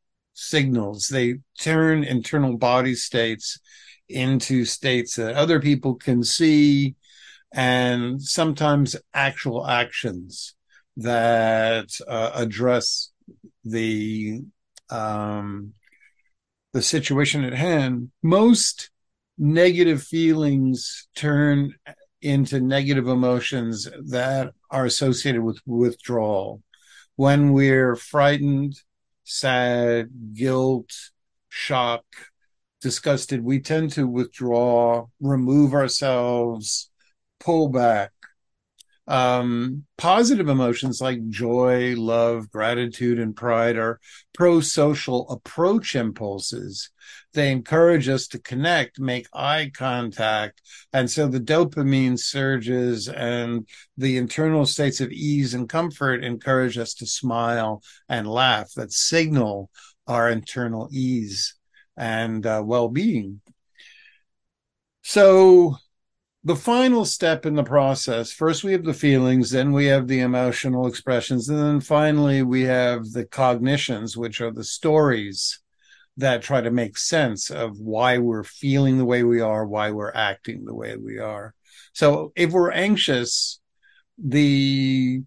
signals. 0.42 1.08
They 1.08 1.36
turn 1.58 2.04
internal 2.04 2.56
body 2.56 2.94
states 2.94 3.58
into 4.08 4.64
states 4.64 5.16
that 5.16 5.36
other 5.36 5.60
people 5.60 5.94
can 5.94 6.22
see 6.22 6.96
and 7.52 8.20
sometimes 8.22 8.96
actual 9.14 9.66
actions 9.66 10.54
that 10.96 11.88
uh, 12.08 12.30
address 12.34 13.10
the 13.64 14.40
um, 14.90 15.72
the 16.72 16.82
situation 16.82 17.44
at 17.44 17.54
hand. 17.54 18.10
Most 18.22 18.90
negative 19.38 20.02
feelings 20.02 21.08
turn 21.14 21.74
into 22.20 22.60
negative 22.60 23.08
emotions 23.08 23.88
that 24.08 24.52
are 24.70 24.84
associated 24.84 25.42
with 25.42 25.60
withdrawal. 25.66 26.62
When 27.16 27.52
we're 27.52 27.96
frightened, 27.96 28.74
sad, 29.24 30.08
guilt, 30.34 30.90
shock, 31.48 32.04
disgusted, 32.80 33.42
we 33.44 33.60
tend 33.60 33.92
to 33.92 34.06
withdraw, 34.06 35.06
remove 35.20 35.74
ourselves, 35.74 36.90
pull 37.40 37.68
back. 37.68 38.12
Um, 39.08 39.84
positive 39.98 40.48
emotions 40.48 41.00
like 41.00 41.28
joy, 41.28 41.96
love, 41.96 42.50
gratitude, 42.50 43.18
and 43.18 43.34
pride 43.34 43.76
are 43.76 44.00
pro 44.32 44.60
social 44.60 45.28
approach 45.28 45.96
impulses. 45.96 46.90
They 47.34 47.50
encourage 47.50 48.08
us 48.08 48.28
to 48.28 48.38
connect, 48.38 49.00
make 49.00 49.26
eye 49.32 49.72
contact. 49.74 50.62
And 50.92 51.10
so 51.10 51.26
the 51.26 51.40
dopamine 51.40 52.18
surges 52.18 53.08
and 53.08 53.66
the 53.96 54.18
internal 54.18 54.66
states 54.66 55.00
of 55.00 55.10
ease 55.10 55.54
and 55.54 55.68
comfort 55.68 56.22
encourage 56.22 56.78
us 56.78 56.94
to 56.94 57.06
smile 57.06 57.82
and 58.08 58.28
laugh 58.28 58.72
that 58.76 58.92
signal 58.92 59.70
our 60.06 60.30
internal 60.30 60.88
ease 60.92 61.54
and 61.96 62.46
uh, 62.46 62.62
well 62.64 62.88
being. 62.88 63.40
So 65.02 65.76
the 66.44 66.56
final 66.56 67.04
step 67.04 67.46
in 67.46 67.54
the 67.54 67.62
process 67.62 68.32
first 68.32 68.64
we 68.64 68.72
have 68.72 68.84
the 68.84 68.94
feelings 68.94 69.50
then 69.50 69.72
we 69.72 69.86
have 69.86 70.08
the 70.08 70.20
emotional 70.20 70.86
expressions 70.86 71.48
and 71.48 71.58
then 71.58 71.80
finally 71.80 72.42
we 72.42 72.62
have 72.62 73.04
the 73.12 73.24
cognitions 73.24 74.16
which 74.16 74.40
are 74.40 74.50
the 74.50 74.64
stories 74.64 75.62
that 76.16 76.42
try 76.42 76.60
to 76.60 76.70
make 76.70 76.98
sense 76.98 77.50
of 77.50 77.78
why 77.78 78.18
we're 78.18 78.44
feeling 78.44 78.98
the 78.98 79.04
way 79.04 79.22
we 79.22 79.40
are 79.40 79.66
why 79.66 79.90
we're 79.90 80.12
acting 80.12 80.64
the 80.64 80.74
way 80.74 80.96
we 80.96 81.18
are. 81.18 81.54
So 81.92 82.32
if 82.36 82.50
we're 82.50 82.70
anxious 82.70 83.60
the 84.18 85.22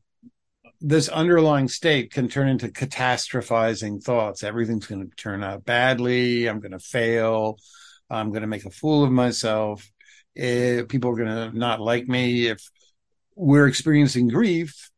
this 0.81 1.09
underlying 1.09 1.67
state 1.67 2.11
can 2.11 2.27
turn 2.27 2.47
into 2.47 2.67
catastrophizing 2.67 4.03
thoughts. 4.03 4.43
Everything's 4.43 4.85
going 4.85 5.09
to 5.09 5.15
turn 5.15 5.43
out 5.43 5.65
badly. 5.65 6.47
I'm 6.47 6.59
going 6.59 6.73
to 6.73 6.79
fail. 6.79 7.57
I'm 8.09 8.29
going 8.29 8.41
to 8.41 8.47
make 8.47 8.65
a 8.65 8.69
fool 8.69 9.03
of 9.03 9.11
myself 9.11 9.89
if 10.35 10.87
people 10.87 11.11
are 11.11 11.15
going 11.15 11.51
to 11.51 11.57
not 11.57 11.79
like 11.79 12.07
me. 12.07 12.47
If 12.47 12.69
we're 13.35 13.67
experiencing 13.67 14.27
grief, 14.27 14.89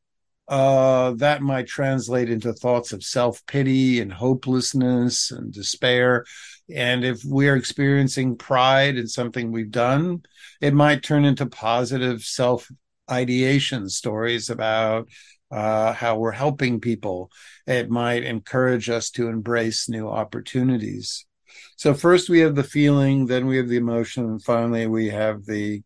uh, 0.47 1.11
that 1.17 1.41
might 1.41 1.67
translate 1.67 2.29
into 2.29 2.53
thoughts 2.53 2.93
of 2.93 3.03
self 3.03 3.45
pity 3.45 3.99
and 3.99 4.11
hopelessness 4.11 5.31
and 5.31 5.51
despair. 5.51 6.25
And 6.73 7.03
if 7.03 7.23
we're 7.23 7.55
experiencing 7.55 8.37
pride 8.37 8.97
in 8.97 9.07
something 9.07 9.51
we've 9.51 9.71
done, 9.71 10.23
it 10.61 10.73
might 10.73 11.03
turn 11.03 11.25
into 11.25 11.45
positive 11.45 12.23
self 12.23 12.69
ideation 13.09 13.89
stories 13.89 14.49
about 14.49 15.07
uh, 15.51 15.93
how 15.93 16.17
we're 16.17 16.31
helping 16.31 16.79
people. 16.79 17.31
It 17.65 17.89
might 17.89 18.23
encourage 18.23 18.89
us 18.89 19.09
to 19.11 19.27
embrace 19.27 19.89
new 19.89 20.07
opportunities. 20.07 21.26
So 21.75 21.93
first 21.93 22.29
we 22.29 22.39
have 22.39 22.55
the 22.55 22.63
feeling, 22.63 23.27
then 23.27 23.45
we 23.47 23.57
have 23.57 23.67
the 23.67 23.77
emotion, 23.77 24.25
and 24.25 24.43
finally 24.43 24.87
we 24.87 25.09
have 25.09 25.45
the 25.45 25.83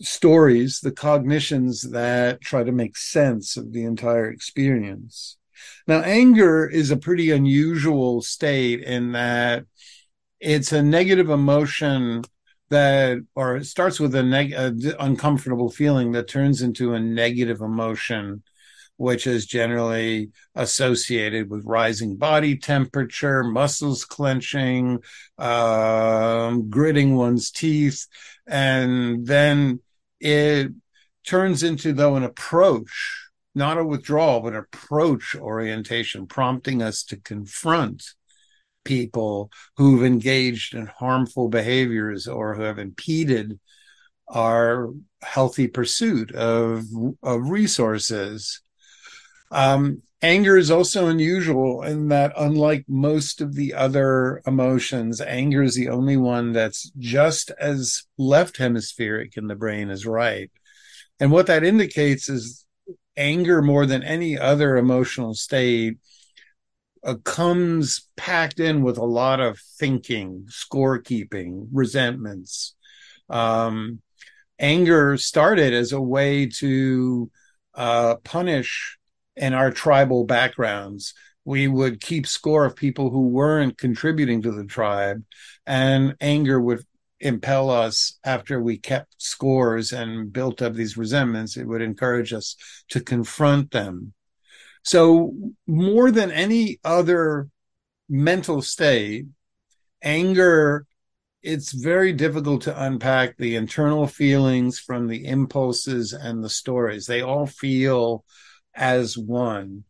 stories, 0.00 0.80
the 0.80 0.92
cognitions 0.92 1.82
that 1.90 2.40
try 2.40 2.62
to 2.62 2.72
make 2.72 2.96
sense 2.96 3.56
of 3.56 3.72
the 3.72 3.84
entire 3.84 4.30
experience. 4.30 5.36
Now, 5.86 6.00
anger 6.02 6.68
is 6.68 6.90
a 6.90 6.96
pretty 6.96 7.30
unusual 7.30 8.22
state 8.22 8.82
in 8.82 9.12
that 9.12 9.64
it's 10.40 10.72
a 10.72 10.82
negative 10.82 11.30
emotion 11.30 12.22
that, 12.70 13.18
or 13.34 13.56
it 13.56 13.64
starts 13.64 13.98
with 13.98 14.14
a, 14.14 14.22
neg- 14.22 14.54
uncomfortable 15.00 15.70
feeling 15.70 16.12
that 16.12 16.28
turns 16.28 16.62
into 16.62 16.94
a 16.94 17.00
negative 17.00 17.60
emotion 17.60 18.42
which 18.98 19.26
is 19.26 19.46
generally 19.46 20.30
associated 20.54 21.48
with 21.48 21.64
rising 21.64 22.16
body 22.16 22.58
temperature, 22.58 23.42
muscles 23.44 24.04
clenching, 24.04 24.98
um, 25.38 26.68
gritting 26.68 27.14
one's 27.14 27.50
teeth. 27.50 28.06
And 28.46 29.24
then 29.24 29.80
it 30.20 30.72
turns 31.24 31.62
into, 31.62 31.92
though, 31.92 32.16
an 32.16 32.24
approach, 32.24 33.28
not 33.54 33.78
a 33.78 33.84
withdrawal, 33.84 34.40
but 34.40 34.56
approach 34.56 35.36
orientation, 35.36 36.26
prompting 36.26 36.82
us 36.82 37.04
to 37.04 37.16
confront 37.16 38.02
people 38.84 39.50
who've 39.76 40.04
engaged 40.04 40.74
in 40.74 40.86
harmful 40.86 41.48
behaviors 41.48 42.26
or 42.26 42.56
who 42.56 42.62
have 42.62 42.80
impeded 42.80 43.60
our 44.26 44.90
healthy 45.22 45.68
pursuit 45.68 46.32
of, 46.32 46.84
of 47.22 47.48
resources. 47.48 48.60
Um, 49.50 50.02
anger 50.20 50.56
is 50.56 50.70
also 50.70 51.06
unusual 51.06 51.82
in 51.82 52.08
that, 52.08 52.32
unlike 52.36 52.84
most 52.88 53.40
of 53.40 53.54
the 53.54 53.74
other 53.74 54.42
emotions, 54.46 55.20
anger 55.20 55.62
is 55.62 55.74
the 55.74 55.88
only 55.88 56.16
one 56.16 56.52
that's 56.52 56.90
just 56.98 57.50
as 57.58 58.04
left 58.16 58.56
hemispheric 58.56 59.36
in 59.36 59.46
the 59.46 59.54
brain 59.54 59.90
as 59.90 60.06
right. 60.06 60.50
And 61.20 61.32
what 61.32 61.46
that 61.46 61.64
indicates 61.64 62.28
is 62.28 62.66
anger, 63.16 63.62
more 63.62 63.86
than 63.86 64.02
any 64.02 64.38
other 64.38 64.76
emotional 64.76 65.34
state, 65.34 65.98
uh, 67.04 67.14
comes 67.24 68.08
packed 68.16 68.60
in 68.60 68.82
with 68.82 68.98
a 68.98 69.04
lot 69.04 69.40
of 69.40 69.58
thinking, 69.78 70.46
scorekeeping, 70.48 71.68
resentments. 71.72 72.74
Um, 73.28 74.00
anger 74.58 75.16
started 75.16 75.72
as 75.72 75.92
a 75.92 76.00
way 76.00 76.46
to 76.46 77.30
uh, 77.74 78.16
punish 78.24 78.97
in 79.38 79.54
our 79.54 79.70
tribal 79.70 80.24
backgrounds, 80.24 81.14
we 81.44 81.66
would 81.68 82.00
keep 82.00 82.26
score 82.26 82.64
of 82.64 82.76
people 82.76 83.10
who 83.10 83.28
weren't 83.28 83.78
contributing 83.78 84.42
to 84.42 84.52
the 84.52 84.64
tribe, 84.64 85.24
and 85.66 86.14
anger 86.20 86.60
would 86.60 86.84
impel 87.20 87.70
us 87.70 88.18
after 88.24 88.60
we 88.60 88.78
kept 88.78 89.14
scores 89.16 89.92
and 89.92 90.32
built 90.32 90.60
up 90.60 90.74
these 90.74 90.96
resentments. 90.96 91.56
It 91.56 91.66
would 91.66 91.82
encourage 91.82 92.32
us 92.32 92.56
to 92.90 93.00
confront 93.00 93.70
them. 93.70 94.12
So, 94.82 95.34
more 95.66 96.10
than 96.10 96.30
any 96.30 96.78
other 96.84 97.48
mental 98.08 98.62
state, 98.62 99.26
anger 100.02 100.86
it's 101.42 101.72
very 101.72 102.12
difficult 102.12 102.62
to 102.62 102.84
unpack 102.84 103.36
the 103.36 103.56
internal 103.56 104.06
feelings 104.06 104.78
from 104.78 105.06
the 105.06 105.24
impulses 105.24 106.12
and 106.12 106.42
the 106.42 106.50
stories. 106.50 107.06
They 107.06 107.22
all 107.22 107.46
feel 107.46 108.24
as 108.78 109.18
one. 109.18 109.84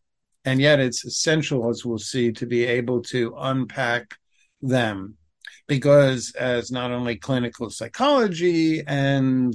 And 0.44 0.60
yet 0.60 0.80
it's 0.80 1.04
essential, 1.04 1.68
as 1.68 1.84
we'll 1.84 1.98
see, 1.98 2.32
to 2.32 2.46
be 2.46 2.64
able 2.64 3.02
to 3.02 3.34
unpack 3.38 4.14
them 4.62 5.16
because 5.66 6.32
as 6.34 6.72
not 6.72 6.90
only 6.90 7.16
clinical 7.16 7.70
psychology 7.70 8.82
and 8.86 9.54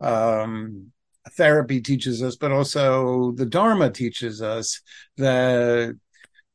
um, 0.00 0.92
therapy 1.32 1.80
teaches 1.80 2.22
us, 2.22 2.36
but 2.36 2.52
also 2.52 3.32
the 3.32 3.46
Dharma 3.46 3.90
teaches 3.90 4.40
us 4.40 4.80
that 5.16 5.98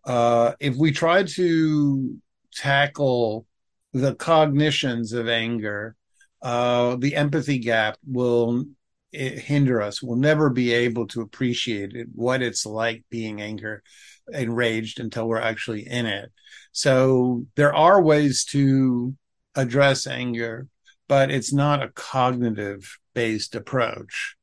uh, 0.05 0.53
if 0.59 0.75
we 0.75 0.91
try 0.91 1.23
to 1.23 2.17
tackle 2.53 3.45
the 3.93 4.15
cognitions 4.15 5.11
of 5.11 5.27
anger, 5.27 5.95
uh, 6.41 6.95
the 6.95 7.15
empathy 7.15 7.59
gap 7.59 7.97
will 8.05 8.65
hinder 9.11 9.81
us. 9.81 10.01
We'll 10.01 10.17
never 10.17 10.49
be 10.49 10.73
able 10.73 11.07
to 11.07 11.21
appreciate 11.21 11.93
it, 11.93 12.07
what 12.13 12.41
it's 12.41 12.65
like 12.65 13.03
being 13.09 13.41
anger 13.41 13.83
enraged 14.31 14.99
until 14.99 15.27
we're 15.27 15.39
actually 15.39 15.87
in 15.87 16.05
it. 16.05 16.31
So 16.71 17.45
there 17.55 17.73
are 17.73 18.01
ways 18.01 18.43
to 18.45 19.15
address 19.55 20.05
anger, 20.05 20.67
but 21.07 21.31
it's 21.31 21.53
not 21.53 21.81
a 21.81 21.89
cognitive 21.89 22.97
based 23.13 23.55
approach 23.55 24.35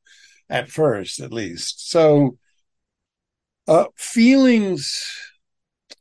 at 0.49 0.69
first, 0.69 1.19
at 1.19 1.31
least. 1.31 1.89
So 1.89 2.37
uh, 3.67 3.85
feelings 3.95 5.03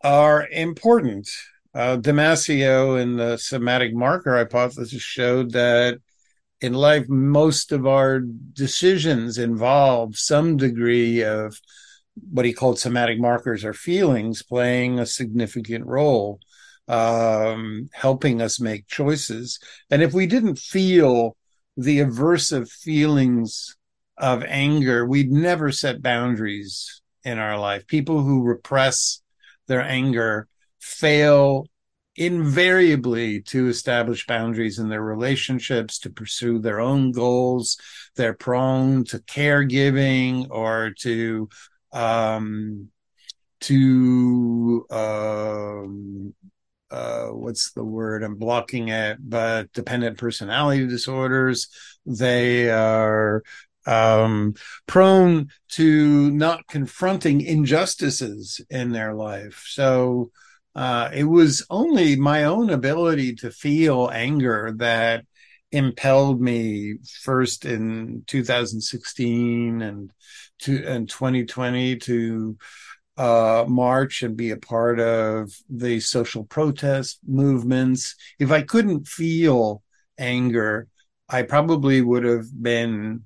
are 0.03 0.47
important 0.49 1.29
uh, 1.75 1.97
Damasio 1.97 3.01
in 3.01 3.17
the 3.17 3.37
somatic 3.37 3.93
marker 3.93 4.37
hypothesis 4.37 5.03
showed 5.03 5.53
that 5.53 5.99
in 6.61 6.73
life, 6.73 7.09
most 7.09 7.73
of 7.73 7.87
our 7.87 8.21
decisions 8.21 9.39
involve 9.39 10.17
some 10.17 10.57
degree 10.57 11.23
of 11.23 11.61
what 12.31 12.45
he 12.45 12.53
called 12.53 12.79
somatic 12.79 13.19
markers 13.19 13.65
or 13.65 13.73
feelings 13.73 14.43
playing 14.43 14.99
a 14.99 15.07
significant 15.07 15.85
role, 15.87 16.39
um, 16.89 17.89
helping 17.93 18.41
us 18.41 18.61
make 18.61 18.87
choices. 18.87 19.59
And 19.91 20.03
if 20.03 20.13
we 20.13 20.27
didn't 20.27 20.59
feel 20.59 21.37
the 21.77 21.99
aversive 21.99 22.71
feelings 22.71 23.77
of 24.17 24.45
anger, 24.45 25.05
we'd 25.05 25.33
never 25.33 25.73
set 25.73 26.03
boundaries 26.03 27.03
in 27.25 27.39
our 27.39 27.59
life. 27.59 27.87
People 27.87 28.23
who 28.23 28.43
repress 28.43 29.21
their 29.67 29.83
anger 29.83 30.47
fail 30.79 31.67
invariably 32.17 33.43
to 33.43 33.69
establish 33.69 34.27
boundaries 34.27 34.79
in 34.79 34.89
their 34.89 35.03
relationships, 35.03 35.99
to 36.01 36.11
pursue 36.11 36.59
their 36.59 36.81
own 36.81 37.13
goals. 37.13 37.77
They're 38.17 38.35
prone 38.35 39.05
to 39.07 39.19
caregiving 39.19 40.49
or 40.51 40.93
to, 41.01 41.49
um, 41.93 42.89
to, 43.63 44.87
um, 44.91 46.35
uh, 46.91 47.27
what's 47.29 47.73
the 47.73 47.85
word? 47.85 48.23
I'm 48.23 48.37
blocking 48.37 48.89
it, 48.89 49.19
but 49.21 49.73
dependent 49.73 50.19
personality 50.19 50.87
disorders. 50.87 51.69
They 52.07 52.71
are 52.71 53.43
um, 53.87 54.55
prone 54.87 55.49
to 55.71 56.31
not 56.31 56.67
confronting 56.69 57.41
injustices 57.41 58.61
in 58.71 58.93
their 58.93 59.15
life. 59.15 59.65
So 59.67 60.31
uh, 60.75 61.11
it 61.13 61.25
was 61.25 61.65
only 61.71 62.17
my 62.17 62.45
own 62.45 62.71
ability 62.71 63.35
to 63.37 63.51
feel 63.51 64.11
anger 64.13 64.73
that 64.77 65.25
impelled 65.71 66.41
me 66.41 66.95
first 67.23 67.65
in 67.65 68.25
2016 68.27 69.83
and 69.83 70.11
to 70.61 70.85
and 70.87 71.09
2020 71.09 71.97
to 71.97 72.57
uh, 73.17 73.65
march 73.69 74.23
and 74.23 74.37
be 74.37 74.51
a 74.51 74.57
part 74.57 74.99
of 74.99 75.53
the 75.69 76.01
social 76.01 76.45
protest 76.45 77.21
movements. 77.27 78.17
If 78.39 78.51
I 78.51 78.63
couldn't 78.63 79.07
feel 79.07 79.83
anger, 80.19 80.89
I 81.29 81.43
probably 81.43 82.01
would 82.01 82.25
have 82.25 82.47
been 82.61 83.25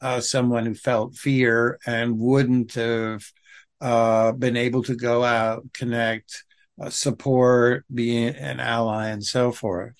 uh, 0.00 0.20
someone 0.20 0.66
who 0.66 0.74
felt 0.74 1.16
fear 1.16 1.78
and 1.86 2.18
wouldn't 2.18 2.74
have 2.74 3.24
uh, 3.80 4.32
been 4.32 4.56
able 4.56 4.82
to 4.84 4.94
go 4.94 5.24
out, 5.24 5.64
connect, 5.72 6.44
support, 6.88 7.84
be 7.92 8.26
an 8.26 8.60
ally, 8.60 9.08
and 9.08 9.24
so 9.24 9.52
forth. 9.52 9.94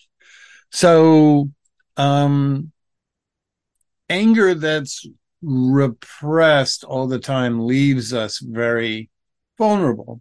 So, 0.70 1.50
um, 1.96 2.72
anger 4.08 4.54
that's 4.54 5.06
repressed 5.42 6.84
all 6.84 7.06
the 7.06 7.18
time 7.18 7.66
leaves 7.66 8.12
us 8.12 8.38
very 8.38 9.10
vulnerable. 9.58 10.20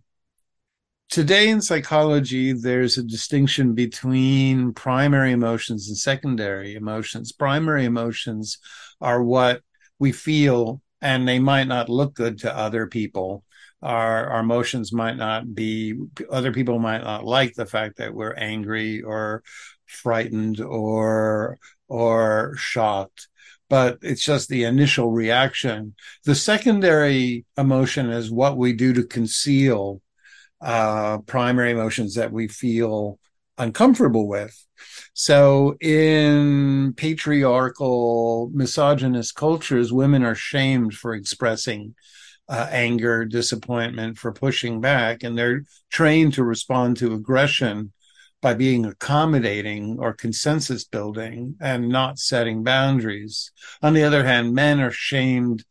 Today 1.10 1.50
in 1.50 1.62
psychology, 1.62 2.54
there's 2.54 2.98
a 2.98 3.04
distinction 3.04 3.74
between 3.74 4.74
primary 4.74 5.32
emotions 5.32 5.88
and 5.88 5.98
secondary 5.98 6.76
emotions. 6.76 7.32
Primary 7.32 7.86
emotions 7.86 8.60
are 9.02 9.24
what 9.24 9.62
we 9.98 10.12
feel 10.12 10.82
and 11.02 11.28
they 11.28 11.40
might 11.40 11.68
not 11.68 11.90
look 11.90 12.14
good 12.14 12.40
to 12.40 12.56
other 12.56 12.88
people. 12.88 13.44
Our, 13.82 14.28
our 14.28 14.40
emotions 14.42 14.92
might 14.92 15.16
not 15.18 15.56
be, 15.56 15.96
other 16.30 16.52
people 16.52 16.80
might 16.80 17.04
not 17.04 17.26
like 17.26 17.54
the 17.54 17.66
fact 17.66 17.98
that 17.98 18.14
we're 18.14 18.34
angry 18.34 19.02
or 19.02 19.44
frightened 19.86 20.60
or, 20.60 21.58
or 21.88 22.56
shocked 22.58 23.28
but 23.70 24.00
it's 24.02 24.24
just 24.24 24.50
the 24.50 24.64
initial 24.64 25.12
reaction. 25.12 25.94
The 26.26 26.34
secondary 26.34 27.46
emotion 27.56 28.10
is 28.10 28.32
what 28.32 28.58
we 28.58 28.74
do 28.74 28.94
to 28.94 29.04
conceal 29.04 30.02
uh, 30.60 31.20
primary 31.20 31.72
emotions 31.72 32.16
that 32.16 32.32
we 32.32 32.48
feel 32.48 33.20
uncomfortable 33.58 34.28
with. 34.28 34.56
So 35.14 35.76
in 35.80 36.94
patriarchal 36.98 38.50
misogynist 38.54 39.36
cultures, 39.36 39.94
women 39.94 40.24
are 40.24 40.36
shamed 40.36 40.94
for 40.94 41.14
expressing 41.14 41.96
uh, 42.50 42.68
anger, 42.72 43.26
disappointment, 43.26 44.18
for 44.18 44.32
pushing 44.32 44.82
back, 44.82 45.24
and 45.24 45.38
they're 45.38 45.64
trained 45.92 46.34
to 46.34 46.44
respond 46.44 46.98
to 46.98 47.14
aggression 47.14 47.94
by 48.42 48.54
being 48.54 48.86
accommodating 48.86 49.98
or 50.00 50.14
consensus 50.14 50.84
building 50.84 51.56
and 51.60 51.90
not 51.90 52.18
setting 52.18 52.64
boundaries. 52.64 53.52
On 53.82 53.94
the 53.94 54.04
other 54.04 54.24
hand, 54.24 54.54
men 54.54 54.80
are 54.80 54.92
shamed 54.92 55.64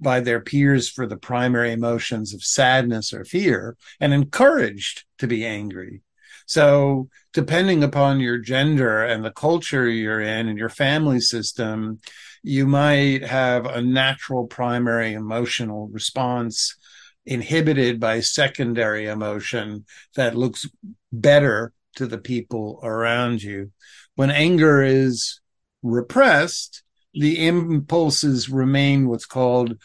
by 0.00 0.20
their 0.20 0.40
peers 0.40 0.88
for 0.88 1.06
the 1.06 1.16
primary 1.16 1.72
emotions 1.72 2.34
of 2.34 2.42
sadness 2.42 3.12
or 3.12 3.24
fear 3.24 3.76
and 4.00 4.12
encouraged 4.12 5.04
to 5.18 5.26
be 5.26 5.46
angry. 5.46 6.02
So, 6.46 7.08
depending 7.32 7.82
upon 7.82 8.20
your 8.20 8.38
gender 8.38 9.02
and 9.02 9.24
the 9.24 9.32
culture 9.32 9.88
you're 9.88 10.20
in 10.20 10.48
and 10.48 10.58
your 10.58 10.68
family 10.68 11.20
system, 11.20 12.00
you 12.48 12.64
might 12.64 13.24
have 13.24 13.66
a 13.66 13.82
natural 13.82 14.46
primary 14.46 15.14
emotional 15.14 15.88
response 15.88 16.76
inhibited 17.24 17.98
by 17.98 18.20
secondary 18.20 19.06
emotion 19.06 19.84
that 20.14 20.36
looks 20.36 20.64
better 21.12 21.72
to 21.96 22.06
the 22.06 22.18
people 22.18 22.78
around 22.84 23.42
you. 23.42 23.72
When 24.14 24.30
anger 24.30 24.80
is 24.80 25.40
repressed, 25.82 26.84
the 27.14 27.48
impulses 27.48 28.48
remain 28.48 29.08
what's 29.08 29.26
called 29.26 29.76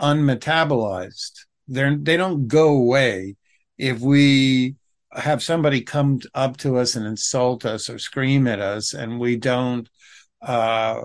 unmetabolized. 0.00 1.40
They're, 1.68 1.98
they 1.98 2.16
don't 2.16 2.48
go 2.48 2.68
away. 2.76 3.36
If 3.76 4.00
we 4.00 4.76
have 5.12 5.42
somebody 5.42 5.82
come 5.82 6.20
up 6.34 6.56
to 6.58 6.78
us 6.78 6.96
and 6.96 7.04
insult 7.04 7.66
us 7.66 7.90
or 7.90 7.98
scream 7.98 8.46
at 8.46 8.58
us 8.58 8.94
and 8.94 9.20
we 9.20 9.36
don't 9.36 9.86
uh, 10.40 11.02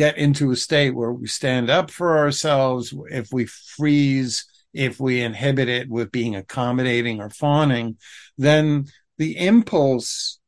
get 0.00 0.16
into 0.16 0.50
a 0.50 0.56
state 0.56 0.94
where 0.94 1.12
we 1.12 1.26
stand 1.26 1.68
up 1.68 1.90
for 1.90 2.16
ourselves, 2.16 2.94
if 3.10 3.30
we 3.30 3.44
freeze, 3.44 4.46
if 4.72 4.98
we 4.98 5.20
inhibit 5.20 5.68
it 5.68 5.90
with 5.90 6.10
being 6.10 6.34
accommodating 6.34 7.20
or 7.20 7.28
fawning, 7.28 7.98
then 8.38 8.86
the 9.18 9.36
impulse 9.36 10.40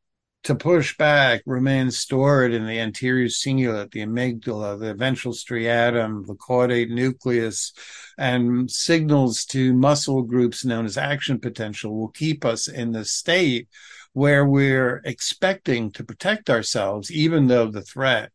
to 0.44 0.54
push 0.54 0.96
back 0.96 1.42
remains 1.44 1.98
stored 1.98 2.54
in 2.54 2.66
the 2.66 2.80
anterior 2.80 3.26
cingulate, 3.26 3.90
the 3.90 4.00
amygdala, 4.00 4.80
the 4.80 4.94
ventral 4.94 5.34
striatum, 5.34 6.26
the 6.26 6.34
caudate 6.34 6.88
nucleus, 6.88 7.74
and 8.16 8.70
signals 8.70 9.44
to 9.44 9.74
muscle 9.74 10.22
groups 10.22 10.64
known 10.64 10.86
as 10.86 10.96
action 10.96 11.38
potential 11.38 11.94
will 11.94 12.08
keep 12.08 12.46
us 12.46 12.68
in 12.68 12.92
the 12.92 13.04
state 13.04 13.68
where 14.14 14.46
we're 14.46 15.02
expecting 15.04 15.90
to 15.90 16.02
protect 16.02 16.48
ourselves, 16.48 17.12
even 17.12 17.48
though 17.48 17.70
the 17.70 17.82
threat 17.82 18.32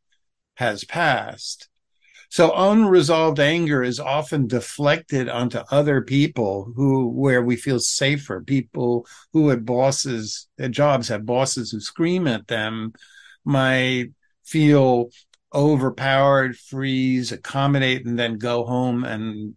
has 0.58 0.84
passed. 0.84 1.70
So 2.30 2.52
unresolved 2.54 3.40
anger 3.40 3.84
is 3.84 4.00
often 4.00 4.48
deflected 4.48 5.30
onto 5.30 5.60
other 5.72 6.02
people 6.02 6.74
who 6.76 7.08
where 7.10 7.42
we 7.42 7.56
feel 7.56 7.80
safer. 7.80 8.42
People 8.42 9.08
who 9.32 9.50
at 9.52 9.66
bosses 9.66 10.48
at 10.60 10.72
jobs 10.72 11.08
have 11.08 11.26
bosses 11.26 11.72
who 11.72 11.80
scream 11.80 12.28
at 12.28 12.48
them 12.48 12.92
might 13.46 14.10
feel 14.44 15.10
overpowered, 15.54 16.58
freeze, 16.58 17.32
accommodate, 17.32 18.06
and 18.06 18.20
then 18.20 18.38
go 18.38 18.66
home 18.66 19.06
and 19.06 19.56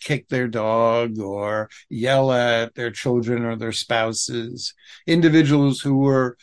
kick 0.00 0.28
their 0.28 0.48
dog 0.48 1.18
or 1.18 1.70
yell 1.88 2.32
at 2.32 2.74
their 2.74 2.90
children 2.90 3.44
or 3.44 3.56
their 3.56 3.72
spouses. 3.72 4.74
Individuals 5.06 5.80
who 5.80 5.96
were 5.96 6.36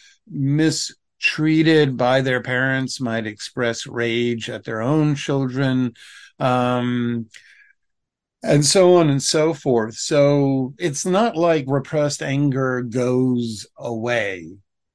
mistreated 1.20 1.98
by 1.98 2.22
their 2.22 2.42
parents 2.42 3.02
might 3.02 3.28
express 3.28 3.88
rage 3.88 4.50
at 4.50 4.64
their 4.64 4.82
own 4.82 5.16
children. 5.16 5.94
Um, 6.40 7.28
and 8.44 8.64
so 8.64 8.96
on 8.96 9.10
and 9.10 9.22
so 9.22 9.54
forth. 9.54 9.96
So 9.96 10.74
it's 10.78 11.06
not 11.06 11.36
like 11.36 11.66
repressed 11.68 12.22
anger 12.22 12.84
goes 12.84 13.66
away. 13.78 14.48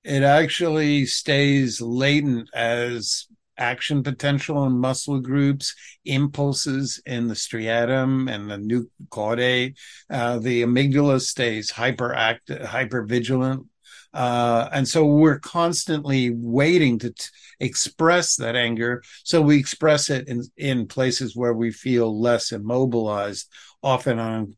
It 0.04 0.22
actually 0.22 1.06
stays 1.06 1.80
latent 1.80 2.48
as 2.54 3.26
action 3.58 4.02
potential 4.02 4.64
in 4.64 4.72
muscle 4.72 5.20
groups, 5.20 5.74
impulses 6.04 7.02
in 7.04 7.28
the 7.28 7.34
striatum 7.34 8.32
and 8.32 8.50
the 8.50 8.58
new 8.58 8.88
caudate. 9.08 9.76
Uh, 10.08 10.38
the 10.38 10.62
amygdala 10.62 11.20
stays 11.20 11.70
hyperactive, 11.72 12.64
hypervigilant. 12.64 13.66
Uh, 14.14 14.68
and 14.72 14.86
so 14.86 15.06
we're 15.06 15.38
constantly 15.38 16.30
waiting 16.30 16.98
to 16.98 17.10
t- 17.10 17.24
express 17.60 18.36
that 18.36 18.56
anger. 18.56 19.02
So 19.24 19.40
we 19.40 19.58
express 19.58 20.10
it 20.10 20.28
in, 20.28 20.42
in 20.56 20.86
places 20.86 21.34
where 21.34 21.54
we 21.54 21.70
feel 21.70 22.20
less 22.20 22.52
immobilized, 22.52 23.48
often 23.82 24.18
on 24.18 24.56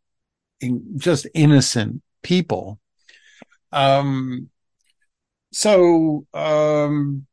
in 0.60 0.98
just 0.98 1.26
innocent 1.34 2.02
people. 2.22 2.80
Um, 3.72 4.50
so, 5.52 6.26
um, 6.34 7.26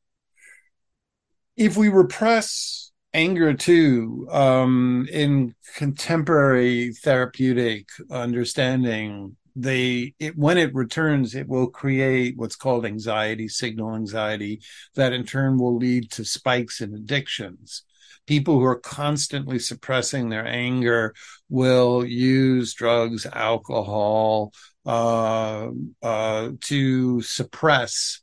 if 1.56 1.78
we 1.78 1.90
repress 1.90 2.92
anger 3.14 3.54
too 3.54 4.28
um, 4.32 5.08
in 5.12 5.54
contemporary 5.76 6.94
therapeutic 6.94 7.90
understanding 8.10 9.36
they 9.56 10.14
it, 10.20 10.38
when 10.38 10.58
it 10.58 10.74
returns 10.74 11.36
it 11.36 11.48
will 11.48 11.68
create 11.68 12.38
what's 12.38 12.56
called 12.56 12.86
anxiety 12.86 13.48
signal 13.48 13.96
anxiety 13.96 14.62
that 14.96 15.14
in 15.14 15.26
turn 15.26 15.58
will 15.58 15.78
lead 15.78 16.10
to 16.12 16.24
spikes 16.24 16.82
in 16.82 16.94
addictions 16.94 17.84
people 18.28 18.60
who 18.60 18.66
are 18.66 18.80
constantly 18.80 19.60
suppressing 19.60 20.30
their 20.30 20.46
anger 20.46 21.14
will 21.50 22.06
use 22.06 22.74
drugs 22.74 23.26
alcohol 23.26 24.54
uh, 24.86 25.70
uh, 26.02 26.50
to 26.62 27.22
suppress 27.22 28.22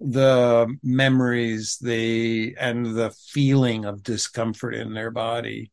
the 0.00 0.66
memories, 0.82 1.76
the 1.80 2.56
and 2.58 2.86
the 2.86 3.10
feeling 3.28 3.84
of 3.84 4.02
discomfort 4.02 4.74
in 4.74 4.94
their 4.94 5.10
body. 5.10 5.70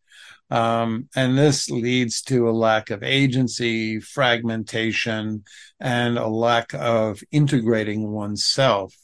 Um, 0.49 1.09
and 1.15 1.37
this 1.37 1.69
leads 1.69 2.21
to 2.23 2.49
a 2.49 2.51
lack 2.51 2.89
of 2.89 3.03
agency, 3.03 3.99
fragmentation, 3.99 5.43
and 5.79 6.17
a 6.17 6.27
lack 6.27 6.73
of 6.73 7.21
integrating 7.31 8.11
oneself. 8.11 8.95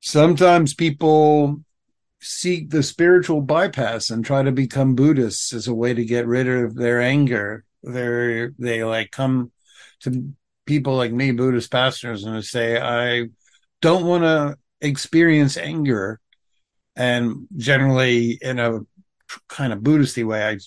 Sometimes 0.00 0.74
people 0.74 1.62
seek 2.20 2.70
the 2.70 2.82
spiritual 2.82 3.40
bypass 3.40 4.10
and 4.10 4.24
try 4.24 4.42
to 4.42 4.52
become 4.52 4.94
Buddhists 4.94 5.54
as 5.54 5.66
a 5.66 5.74
way 5.74 5.94
to 5.94 6.04
get 6.04 6.26
rid 6.26 6.48
of 6.48 6.74
their 6.74 7.00
anger. 7.00 7.64
They 7.82 8.48
they 8.58 8.84
like 8.84 9.10
come 9.10 9.52
to 10.00 10.34
people 10.66 10.96
like 10.96 11.12
me, 11.12 11.32
Buddhist 11.32 11.70
pastors, 11.70 12.24
and 12.24 12.44
say, 12.44 12.78
I 12.78 13.28
don't 13.80 14.04
want 14.04 14.24
to 14.24 14.56
experience 14.80 15.56
anger 15.56 16.20
and 16.96 17.46
generally 17.56 18.38
in 18.40 18.58
a 18.58 18.80
kind 19.48 19.72
of 19.72 19.80
buddhisty 19.80 20.24
way 20.24 20.44
i 20.44 20.58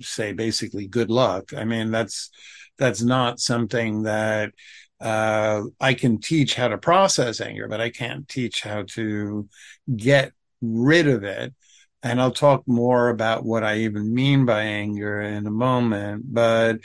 say 0.00 0.32
basically 0.32 0.86
good 0.86 1.10
luck 1.10 1.52
i 1.56 1.64
mean 1.64 1.90
that's 1.90 2.30
that's 2.78 3.02
not 3.02 3.40
something 3.40 4.02
that 4.02 4.52
uh, 5.00 5.62
i 5.80 5.94
can 5.94 6.20
teach 6.20 6.54
how 6.54 6.68
to 6.68 6.78
process 6.78 7.40
anger 7.40 7.68
but 7.68 7.80
i 7.80 7.90
can't 7.90 8.28
teach 8.28 8.62
how 8.62 8.82
to 8.82 9.48
get 9.96 10.32
rid 10.62 11.08
of 11.08 11.24
it 11.24 11.52
and 12.02 12.20
i'll 12.20 12.30
talk 12.30 12.62
more 12.66 13.08
about 13.08 13.44
what 13.44 13.64
i 13.64 13.78
even 13.78 14.14
mean 14.14 14.44
by 14.44 14.62
anger 14.62 15.20
in 15.20 15.46
a 15.46 15.50
moment 15.50 16.22
but 16.32 16.78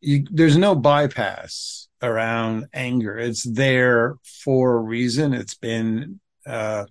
you, 0.00 0.24
there's 0.30 0.56
no 0.56 0.74
bypass 0.74 1.88
around 2.02 2.66
anger. 2.72 3.18
It's 3.18 3.42
there 3.42 4.16
for 4.44 4.76
a 4.76 4.80
reason. 4.80 5.34
It's 5.34 5.54
been, 5.54 6.20
uh, 6.46 6.84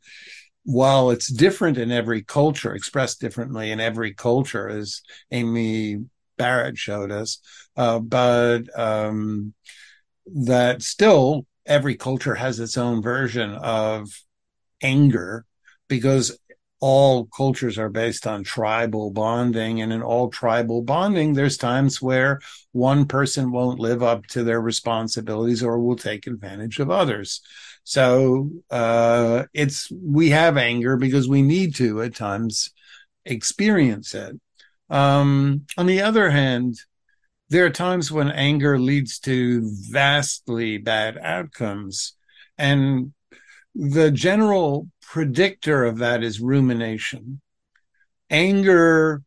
while 0.68 1.12
it's 1.12 1.32
different 1.32 1.78
in 1.78 1.94
every 1.94 2.22
culture, 2.22 2.76
expressed 2.76 3.22
differently 3.22 3.72
in 3.72 3.80
every 3.80 4.14
culture, 4.14 4.68
as 4.68 5.02
Amy 5.32 6.04
Barrett 6.38 6.78
showed 6.78 7.10
us, 7.10 7.40
uh, 7.78 8.00
but 8.00 8.64
um, 8.78 9.54
that 10.26 10.82
still 10.82 11.46
every 11.66 11.96
culture 11.96 12.36
has 12.36 12.60
its 12.60 12.78
own 12.78 13.02
version 13.02 13.54
of 13.54 14.10
anger 14.84 15.46
because 15.88 16.38
all 16.82 17.28
cultures 17.28 17.78
are 17.78 17.90
based 17.90 18.28
on 18.28 18.44
tribal 18.44 19.10
bonding. 19.10 19.82
And 19.82 19.94
in 19.94 20.04
all 20.04 20.30
tribal 20.30 20.82
bonding, 20.82 21.34
there's 21.34 21.56
times 21.56 22.02
where 22.02 22.42
one 22.74 23.06
person 23.06 23.52
won't 23.52 23.80
live 23.80 24.04
up 24.04 24.28
to 24.28 24.44
their 24.44 24.60
responsibilities 24.60 25.64
or 25.64 25.80
will 25.80 25.96
take 25.96 26.28
advantage 26.28 26.80
of 26.80 26.92
others. 26.92 27.42
So, 27.90 28.50
uh, 28.70 29.46
it's, 29.54 29.90
we 29.90 30.32
have 30.32 30.58
anger 30.58 30.98
because 30.98 31.30
we 31.30 31.42
need 31.42 31.76
to 31.76 32.02
at 32.02 32.16
times 32.16 32.70
experience 33.24 34.14
it. 34.14 34.38
Um, 34.90 35.66
on 35.78 35.86
the 35.86 36.02
other 36.02 36.30
hand, 36.30 36.82
there 37.48 37.66
are 37.66 37.70
times 37.70 38.12
when 38.12 38.30
anger 38.30 38.78
leads 38.78 39.20
to 39.20 39.72
vastly 39.90 40.78
bad 40.80 41.18
outcomes. 41.18 42.12
And 42.58 43.14
the 43.74 44.12
general 44.12 44.90
predictor 45.02 45.86
of 45.86 46.00
that 46.00 46.24
is 46.24 46.42
rumination. 46.42 47.40
Anger, 48.30 49.22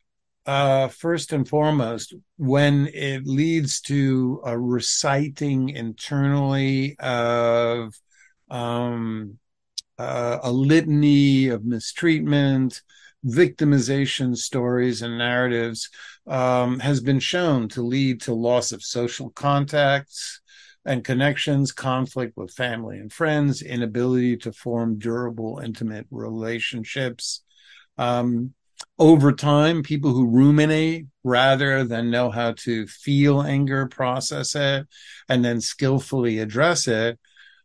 uh, 0.45 0.89
first 0.89 1.33
and 1.33 1.49
foremost, 1.49 2.13
when 2.37 2.89
it 2.89 3.27
leads 3.27 3.81
to 3.83 4.43
a 4.45 4.59
reciting 4.59 5.71
internally 5.71 6.99
of 6.99 7.95
um, 8.51 9.39
uh, 9.99 10.39
a 10.43 10.51
litany 10.51 11.49
of 11.49 11.65
mistreatment, 11.65 12.83
victimization 13.25 14.37
stories, 14.37 15.03
and 15.03 15.19
narratives, 15.19 15.91
um, 16.27 16.81
has 16.81 17.01
been 17.01 17.21
shown 17.21 17.69
to 17.69 17.83
lead 17.83 18.21
to 18.23 18.35
loss 18.35 18.73
of 18.73 18.83
social 18.83 19.31
contacts, 19.31 20.41
and 20.85 21.05
connections, 21.05 21.73
conflict 21.73 22.37
with 22.37 22.53
family 22.53 22.99
and 22.99 23.13
friends, 23.13 23.61
inability 23.61 24.37
to 24.39 24.53
form 24.53 24.99
durable, 24.99 25.61
intimate 25.63 26.07
relationships. 26.11 27.43
Um, 27.99 28.55
over 28.99 29.33
time, 29.33 29.83
people 29.83 30.13
who 30.13 30.27
ruminate 30.27 31.07
rather 31.23 31.85
than 31.85 32.11
know 32.11 32.31
how 32.31 32.53
to 32.53 32.87
feel 32.87 33.43
anger, 33.43 33.87
process 33.87 34.55
it, 34.55 34.87
and 35.29 35.45
then 35.45 35.61
skillfully 35.61 36.39
address 36.39 36.89
it 36.89 37.19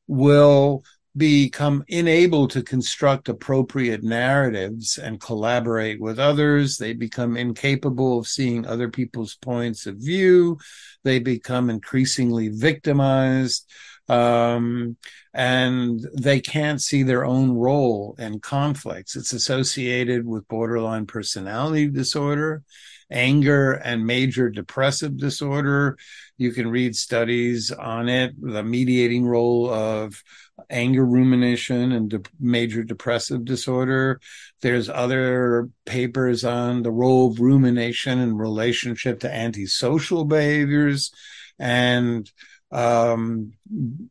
will 0.07 0.83
become 1.17 1.83
unable 1.89 2.47
to 2.49 2.61
construct 2.61 3.29
appropriate 3.29 4.03
narratives 4.03 4.97
and 4.97 5.21
collaborate 5.21 5.99
with 6.01 6.19
others. 6.19 6.77
They 6.77 6.93
become 6.93 7.37
incapable 7.37 8.19
of 8.19 8.27
seeing 8.27 8.65
other 8.65 8.89
people's 8.89 9.35
points 9.35 9.85
of 9.85 9.97
view. 9.97 10.57
They 11.03 11.19
become 11.19 11.69
increasingly 11.69 12.49
victimized. 12.49 13.71
Um, 14.07 14.97
and 15.33 15.99
they 16.13 16.39
can't 16.39 16.81
see 16.81 17.03
their 17.03 17.25
own 17.25 17.51
role 17.51 18.15
in 18.19 18.39
conflicts. 18.39 19.15
It's 19.15 19.33
associated 19.33 20.27
with 20.27 20.47
borderline 20.47 21.07
personality 21.07 21.87
disorder, 21.87 22.63
anger, 23.11 23.73
and 23.73 24.05
major 24.05 24.49
depressive 24.49 25.17
disorder. 25.17 25.97
You 26.37 26.51
can 26.51 26.69
read 26.69 26.95
studies 26.95 27.71
on 27.71 28.09
it, 28.09 28.33
the 28.39 28.63
mediating 28.63 29.25
role 29.25 29.69
of 29.69 30.21
anger 30.69 31.05
rumination 31.05 31.91
and 31.91 32.09
de- 32.09 32.21
major 32.39 32.83
depressive 32.83 33.45
disorder. 33.45 34.19
There's 34.61 34.89
other 34.89 35.69
papers 35.85 36.43
on 36.43 36.83
the 36.83 36.91
role 36.91 37.31
of 37.31 37.39
rumination 37.39 38.19
in 38.19 38.37
relationship 38.37 39.19
to 39.21 39.33
antisocial 39.33 40.25
behaviors 40.25 41.11
and 41.59 42.29
um, 42.71 43.53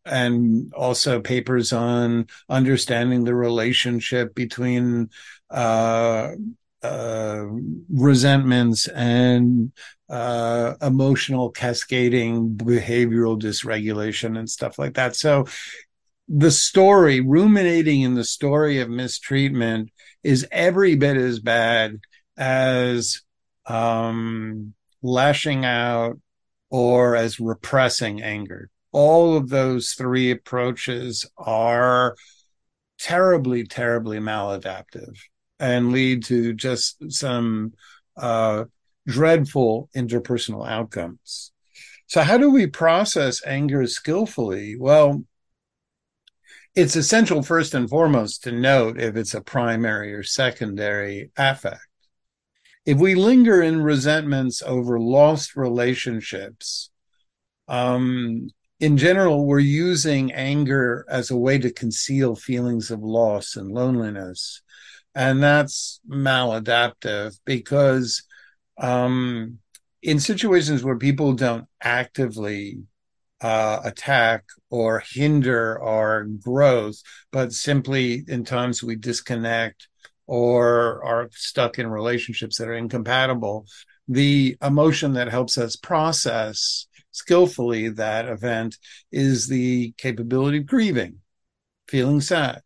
and 0.06 0.72
also 0.74 1.20
papers 1.20 1.72
on 1.72 2.28
understanding 2.48 3.24
the 3.24 3.34
relationship 3.34 4.34
between 4.34 5.10
uh, 5.50 6.30
uh, 6.84 7.46
resentments 7.88 8.86
and 8.88 9.72
uh, 10.10 10.74
emotional 10.82 11.50
cascading 11.50 12.50
behavioral 12.50 13.40
dysregulation 13.40 14.38
and 14.38 14.50
stuff 14.50 14.78
like 14.78 14.94
that. 14.94 15.16
So 15.16 15.46
the 16.28 16.50
story, 16.50 17.20
ruminating 17.20 18.02
in 18.02 18.14
the 18.14 18.24
story 18.24 18.80
of 18.80 18.90
mistreatment 18.90 19.92
is 20.22 20.46
every 20.52 20.94
bit 20.94 21.16
as 21.16 21.40
bad 21.40 22.00
as 22.36 23.22
um, 23.64 24.74
lashing 25.02 25.64
out 25.64 26.20
or 26.68 27.16
as 27.16 27.40
repressing 27.40 28.22
anger. 28.22 28.68
All 28.92 29.38
of 29.38 29.48
those 29.48 29.92
three 29.92 30.30
approaches 30.30 31.24
are 31.38 32.14
terribly, 32.98 33.64
terribly 33.64 34.18
maladaptive 34.18 35.16
and 35.58 35.92
lead 35.92 36.24
to 36.24 36.52
just 36.52 37.12
some 37.12 37.72
uh, 38.16 38.64
dreadful 39.06 39.88
interpersonal 39.96 40.68
outcomes. 40.68 41.52
So, 42.06 42.22
how 42.22 42.38
do 42.38 42.50
we 42.50 42.66
process 42.66 43.44
anger 43.46 43.86
skillfully? 43.86 44.76
Well, 44.78 45.24
it's 46.74 46.96
essential 46.96 47.42
first 47.42 47.74
and 47.74 47.88
foremost 47.88 48.42
to 48.44 48.52
note 48.52 49.00
if 49.00 49.16
it's 49.16 49.34
a 49.34 49.40
primary 49.40 50.12
or 50.12 50.22
secondary 50.22 51.30
affect. 51.36 51.86
If 52.84 52.98
we 52.98 53.14
linger 53.14 53.62
in 53.62 53.80
resentments 53.80 54.60
over 54.60 55.00
lost 55.00 55.56
relationships, 55.56 56.90
um, 57.68 58.50
in 58.80 58.98
general, 58.98 59.46
we're 59.46 59.60
using 59.60 60.32
anger 60.32 61.06
as 61.08 61.30
a 61.30 61.36
way 61.36 61.58
to 61.58 61.72
conceal 61.72 62.34
feelings 62.34 62.90
of 62.90 63.00
loss 63.00 63.56
and 63.56 63.70
loneliness. 63.70 64.60
And 65.14 65.42
that's 65.42 66.00
maladaptive 66.08 67.38
because 67.44 68.22
um, 68.78 69.58
in 70.02 70.18
situations 70.18 70.82
where 70.82 70.98
people 70.98 71.32
don't 71.32 71.66
actively 71.80 72.78
uh, 73.40 73.80
attack 73.84 74.44
or 74.70 75.02
hinder 75.12 75.80
our 75.82 76.24
growth, 76.24 77.00
but 77.30 77.52
simply 77.52 78.24
in 78.28 78.44
times 78.44 78.82
we 78.82 78.96
disconnect 78.96 79.88
or 80.26 81.04
are 81.04 81.28
stuck 81.32 81.78
in 81.78 81.86
relationships 81.86 82.58
that 82.58 82.68
are 82.68 82.74
incompatible, 82.74 83.66
the 84.08 84.56
emotion 84.62 85.12
that 85.12 85.28
helps 85.28 85.58
us 85.58 85.76
process 85.76 86.86
skillfully 87.10 87.88
that 87.88 88.26
event 88.26 88.76
is 89.12 89.46
the 89.46 89.92
capability 89.96 90.58
of 90.58 90.66
grieving, 90.66 91.20
feeling 91.88 92.20
sad. 92.20 92.60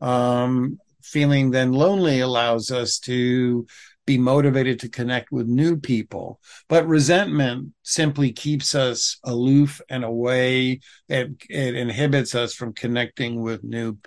Um, 0.00 0.78
feeling 1.06 1.50
then 1.50 1.72
lonely 1.72 2.20
allows 2.20 2.70
us 2.70 2.98
to 3.00 3.66
be 4.06 4.16
motivated 4.16 4.78
to 4.80 4.88
connect 4.88 5.32
with 5.32 5.48
new 5.48 5.76
people. 5.76 6.40
But 6.68 6.86
resentment 6.86 7.72
simply 7.82 8.32
keeps 8.32 8.74
us 8.74 9.18
aloof 9.24 9.80
and 9.88 10.04
away. 10.04 10.80
It, 11.08 11.32
it 11.50 11.74
inhibits 11.74 12.34
us 12.34 12.54
from 12.54 12.72
connecting 12.72 13.42
with 13.42 13.64
new 13.64 13.98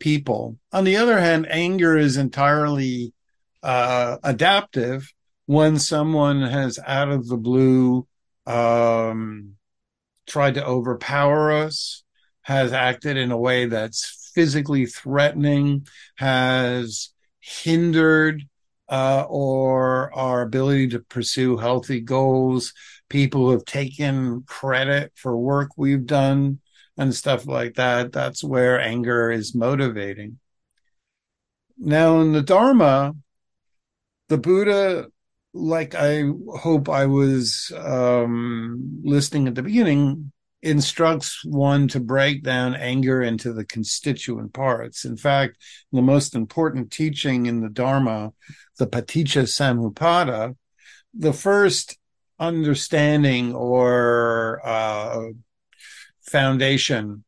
people. 0.00 0.58
On 0.72 0.84
the 0.84 0.96
other 0.96 1.20
hand, 1.20 1.46
anger 1.48 1.96
is 1.96 2.16
entirely 2.16 3.12
uh, 3.62 4.18
adaptive 4.24 5.12
when 5.46 5.78
someone 5.78 6.42
has 6.42 6.78
out 6.84 7.10
of 7.10 7.28
the 7.28 7.36
blue 7.36 8.06
um, 8.46 9.54
tried 10.26 10.54
to 10.54 10.66
overpower 10.66 11.52
us, 11.52 12.02
has 12.42 12.72
acted 12.72 13.16
in 13.16 13.30
a 13.30 13.38
way 13.38 13.66
that's 13.66 14.23
physically 14.34 14.86
threatening, 14.86 15.86
has 16.16 17.10
hindered 17.40 18.42
uh, 18.88 19.24
or 19.28 20.12
our 20.14 20.42
ability 20.42 20.88
to 20.88 21.00
pursue 21.00 21.56
healthy 21.56 22.00
goals. 22.00 22.72
People 23.08 23.50
have 23.50 23.64
taken 23.64 24.42
credit 24.46 25.12
for 25.14 25.36
work 25.36 25.70
we've 25.76 26.06
done 26.06 26.60
and 26.96 27.14
stuff 27.14 27.46
like 27.46 27.74
that. 27.74 28.12
That's 28.12 28.44
where 28.44 28.80
anger 28.80 29.30
is 29.30 29.54
motivating. 29.54 30.38
Now, 31.78 32.20
in 32.20 32.32
the 32.32 32.42
Dharma, 32.42 33.14
the 34.28 34.38
Buddha, 34.38 35.08
like 35.52 35.94
I 35.94 36.24
hope 36.56 36.88
I 36.88 37.06
was 37.06 37.72
um, 37.76 39.00
listening 39.04 39.48
at 39.48 39.54
the 39.54 39.62
beginning, 39.62 40.32
instructs 40.64 41.44
one 41.44 41.86
to 41.88 42.00
break 42.00 42.42
down 42.42 42.74
anger 42.74 43.22
into 43.22 43.52
the 43.52 43.64
constituent 43.64 44.52
parts. 44.54 45.04
In 45.04 45.16
fact, 45.16 45.58
the 45.92 46.02
most 46.02 46.34
important 46.34 46.90
teaching 46.90 47.46
in 47.46 47.60
the 47.60 47.68
Dharma, 47.68 48.32
the 48.78 48.86
Paticca 48.86 49.44
Samuppada, 49.44 50.56
the 51.12 51.34
first 51.34 51.98
understanding 52.38 53.54
or 53.54 54.60
uh, 54.64 55.26
foundation 56.22 57.24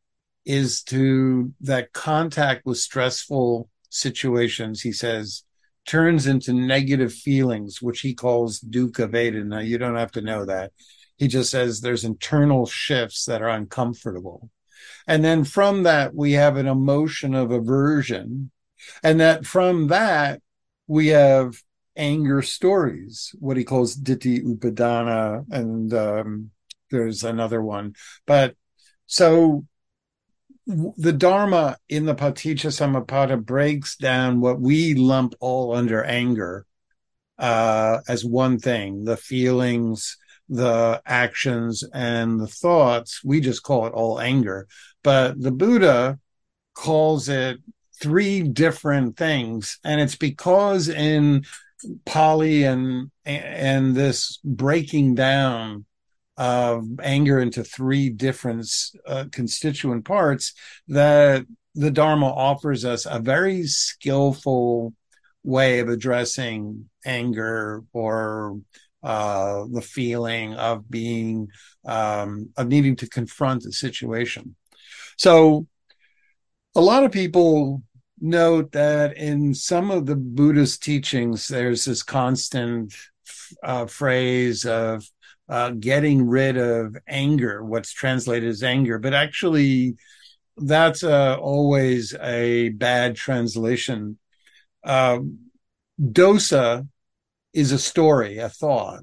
is 0.46 0.82
to 0.84 1.52
that 1.60 1.92
contact 1.92 2.64
with 2.64 2.78
stressful 2.78 3.68
situations, 3.90 4.80
he 4.80 4.92
says, 4.92 5.42
turns 5.86 6.26
into 6.26 6.52
negative 6.52 7.12
feelings, 7.12 7.82
which 7.82 8.00
he 8.00 8.14
calls 8.14 8.60
dukkha 8.60 9.08
vedana. 9.10 9.64
You 9.64 9.78
don't 9.78 9.96
have 9.96 10.12
to 10.12 10.22
know 10.22 10.46
that. 10.46 10.72
He 11.16 11.28
just 11.28 11.50
says 11.50 11.80
there's 11.80 12.04
internal 12.04 12.66
shifts 12.66 13.24
that 13.24 13.42
are 13.42 13.48
uncomfortable. 13.48 14.50
And 15.06 15.24
then 15.24 15.44
from 15.44 15.84
that, 15.84 16.14
we 16.14 16.32
have 16.32 16.56
an 16.56 16.66
emotion 16.66 17.34
of 17.34 17.50
aversion. 17.50 18.50
And 19.02 19.20
that 19.20 19.46
from 19.46 19.88
that, 19.88 20.42
we 20.86 21.08
have 21.08 21.56
anger 21.96 22.42
stories, 22.42 23.34
what 23.38 23.56
he 23.56 23.64
calls 23.64 23.96
ditthi 23.96 24.44
upadana. 24.44 25.44
And 25.50 25.92
um, 25.94 26.50
there's 26.90 27.24
another 27.24 27.62
one. 27.62 27.94
But 28.26 28.54
so 29.06 29.64
the 30.66 31.12
Dharma 31.12 31.76
in 31.88 32.06
the 32.06 32.14
Paticca 32.14 32.72
Samuppada 32.72 33.42
breaks 33.42 33.96
down 33.96 34.40
what 34.40 34.60
we 34.60 34.94
lump 34.94 35.34
all 35.40 35.74
under 35.74 36.02
anger 36.04 36.66
uh, 37.38 37.98
as 38.08 38.24
one 38.24 38.58
thing 38.58 39.04
the 39.04 39.16
feelings, 39.16 40.16
the 40.48 41.02
actions 41.04 41.84
and 41.92 42.40
the 42.40 42.46
thoughts. 42.46 43.22
We 43.24 43.40
just 43.40 43.62
call 43.62 43.86
it 43.86 43.92
all 43.92 44.20
anger. 44.20 44.68
But 45.02 45.40
the 45.40 45.50
Buddha 45.50 46.18
calls 46.74 47.28
it 47.28 47.58
three 48.00 48.42
different 48.42 49.16
things. 49.16 49.78
And 49.84 50.00
it's 50.00 50.16
because 50.16 50.88
in 50.88 51.44
Pali 52.04 52.64
and, 52.64 53.10
and 53.24 53.94
this 53.94 54.38
breaking 54.44 55.14
down 55.14 55.84
of 56.36 56.84
anger 57.02 57.40
into 57.40 57.64
three 57.64 58.10
different 58.10 58.68
uh, 59.06 59.24
constituent 59.32 60.04
parts 60.04 60.52
that 60.88 61.46
the 61.74 61.90
Dharma 61.90 62.26
offers 62.26 62.84
us 62.84 63.06
a 63.06 63.18
very 63.18 63.64
skillful 63.64 64.94
way 65.42 65.78
of 65.78 65.88
addressing 65.88 66.88
anger 67.04 67.84
or 67.92 68.58
uh, 69.06 69.64
the 69.70 69.80
feeling 69.80 70.54
of 70.54 70.90
being 70.90 71.46
um, 71.86 72.50
of 72.56 72.66
needing 72.66 72.96
to 72.96 73.08
confront 73.08 73.62
the 73.62 73.70
situation. 73.70 74.56
So, 75.16 75.68
a 76.74 76.80
lot 76.80 77.04
of 77.04 77.12
people 77.12 77.84
note 78.20 78.72
that 78.72 79.16
in 79.16 79.54
some 79.54 79.92
of 79.92 80.06
the 80.06 80.16
Buddhist 80.16 80.82
teachings, 80.82 81.46
there's 81.46 81.84
this 81.84 82.02
constant 82.02 82.96
uh, 83.62 83.86
phrase 83.86 84.66
of 84.66 85.08
uh, 85.48 85.70
getting 85.70 86.26
rid 86.26 86.56
of 86.56 86.96
anger, 87.06 87.64
what's 87.64 87.92
translated 87.92 88.48
as 88.48 88.64
anger, 88.64 88.98
but 88.98 89.14
actually, 89.14 89.94
that's 90.56 91.04
uh, 91.04 91.36
always 91.40 92.12
a 92.20 92.70
bad 92.70 93.14
translation. 93.14 94.18
Uh, 94.82 95.20
dosa 96.02 96.88
is 97.56 97.72
a 97.72 97.78
story, 97.78 98.36
a 98.38 98.50
thought. 98.50 99.00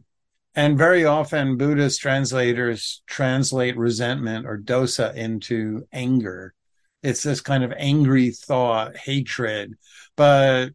And 0.56 0.78
very 0.78 1.06
often 1.06 1.58
Buddhist 1.58 2.00
translators 2.00 3.02
translate 3.08 3.76
resentment 3.76 4.46
or 4.46 4.60
dosa 4.60 5.14
into 5.16 5.88
anger. 5.92 6.54
It's 7.02 7.24
this 7.24 7.42
kind 7.42 7.64
of 7.64 7.74
angry 7.76 8.30
thought, 8.30 8.96
hatred. 8.96 9.74
But 10.16 10.70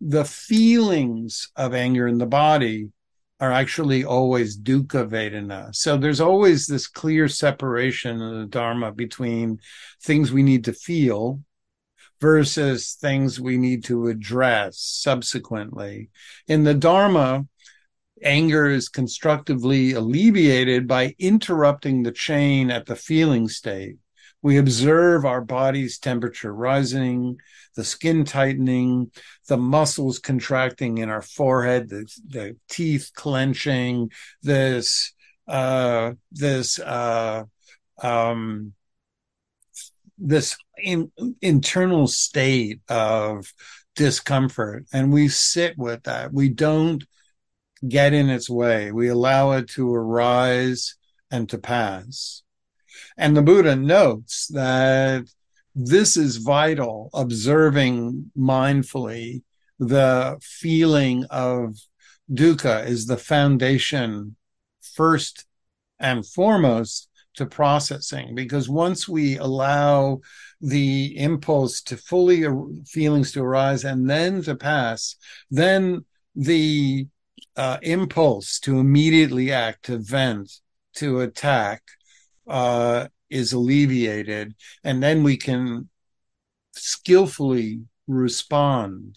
the 0.00 0.24
feelings 0.24 1.50
of 1.56 1.74
anger 1.74 2.06
in 2.06 2.18
the 2.18 2.26
body 2.26 2.90
are 3.40 3.50
actually 3.50 4.04
always 4.04 4.56
dukkha 4.56 5.08
vedana. 5.08 5.74
So 5.74 5.96
there's 5.96 6.20
always 6.20 6.68
this 6.68 6.86
clear 6.86 7.26
separation 7.26 8.20
in 8.20 8.40
the 8.42 8.46
Dharma 8.46 8.92
between 8.92 9.58
things 10.00 10.30
we 10.30 10.44
need 10.44 10.66
to 10.66 10.72
feel 10.72 11.40
versus 12.24 12.94
things 12.94 13.38
we 13.38 13.58
need 13.58 13.84
to 13.84 14.06
address 14.06 14.78
subsequently. 14.78 16.08
In 16.48 16.64
the 16.64 16.72
Dharma, 16.72 17.46
anger 18.22 18.70
is 18.70 18.88
constructively 18.88 19.92
alleviated 19.92 20.88
by 20.88 21.14
interrupting 21.18 22.02
the 22.02 22.12
chain 22.12 22.70
at 22.70 22.86
the 22.86 22.96
feeling 22.96 23.46
state. 23.46 23.96
We 24.40 24.56
observe 24.56 25.26
our 25.26 25.42
body's 25.42 25.98
temperature 25.98 26.54
rising, 26.54 27.36
the 27.76 27.84
skin 27.84 28.24
tightening, 28.24 29.10
the 29.48 29.58
muscles 29.58 30.18
contracting 30.18 30.96
in 30.96 31.10
our 31.10 31.20
forehead, 31.20 31.90
the, 31.90 32.10
the 32.26 32.56
teeth 32.70 33.10
clenching, 33.14 34.10
this 34.42 35.12
uh, 35.46 36.12
this 36.32 36.78
uh, 36.78 37.44
um, 38.02 38.72
this 40.16 40.56
in, 40.82 41.10
internal 41.40 42.06
state 42.06 42.80
of 42.88 43.52
discomfort, 43.96 44.86
and 44.92 45.12
we 45.12 45.28
sit 45.28 45.76
with 45.78 46.04
that. 46.04 46.32
We 46.32 46.48
don't 46.48 47.04
get 47.86 48.12
in 48.12 48.30
its 48.30 48.48
way. 48.48 48.92
We 48.92 49.08
allow 49.08 49.52
it 49.52 49.68
to 49.70 49.94
arise 49.94 50.96
and 51.30 51.48
to 51.50 51.58
pass. 51.58 52.42
And 53.16 53.36
the 53.36 53.42
Buddha 53.42 53.76
notes 53.76 54.48
that 54.48 55.24
this 55.74 56.16
is 56.16 56.36
vital, 56.36 57.10
observing 57.12 58.30
mindfully 58.36 59.42
the 59.78 60.38
feeling 60.40 61.24
of 61.30 61.76
dukkha 62.32 62.86
is 62.86 63.06
the 63.06 63.16
foundation 63.16 64.36
first 64.80 65.44
and 65.98 66.26
foremost 66.26 67.08
to 67.34 67.46
processing 67.46 68.34
because 68.34 68.68
once 68.68 69.08
we 69.08 69.36
allow 69.36 70.20
the 70.64 71.16
impulse 71.18 71.82
to 71.82 71.96
fully 71.96 72.44
feelings 72.86 73.32
to 73.32 73.42
arise 73.42 73.84
and 73.84 74.08
then 74.08 74.42
to 74.42 74.54
pass 74.54 75.16
then 75.50 76.04
the 76.34 77.06
uh, 77.56 77.78
impulse 77.82 78.58
to 78.60 78.78
immediately 78.78 79.52
act 79.52 79.84
to 79.84 79.98
vent 79.98 80.50
to 80.94 81.20
attack 81.20 81.82
uh, 82.48 83.08
is 83.30 83.52
alleviated. 83.52 84.54
And 84.82 85.02
then 85.02 85.22
we 85.22 85.36
can 85.36 85.88
skillfully 86.72 87.82
respond 88.06 89.16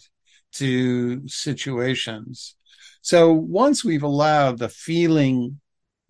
to 0.52 1.26
situations. 1.28 2.56
So 3.00 3.32
once 3.32 3.84
we've 3.84 4.02
allowed 4.02 4.58
the 4.58 4.68
feeling 4.68 5.60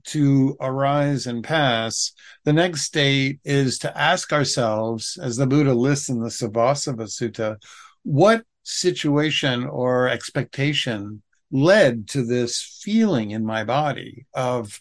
to 0.08 0.56
arise 0.60 1.26
and 1.26 1.44
pass, 1.44 2.12
the 2.44 2.52
next 2.52 2.82
state 2.82 3.40
is 3.44 3.78
to 3.78 3.98
ask 3.98 4.32
ourselves, 4.32 5.18
as 5.20 5.36
the 5.36 5.46
Buddha 5.46 5.74
lists 5.74 6.08
in 6.08 6.20
the 6.20 6.30
Sabbasava 6.30 7.04
Sutta, 7.04 7.56
what 8.02 8.44
situation 8.62 9.64
or 9.64 10.08
expectation 10.08 11.22
led 11.50 12.08
to 12.08 12.24
this 12.24 12.80
feeling 12.82 13.30
in 13.30 13.44
my 13.44 13.64
body 13.64 14.26
of 14.34 14.78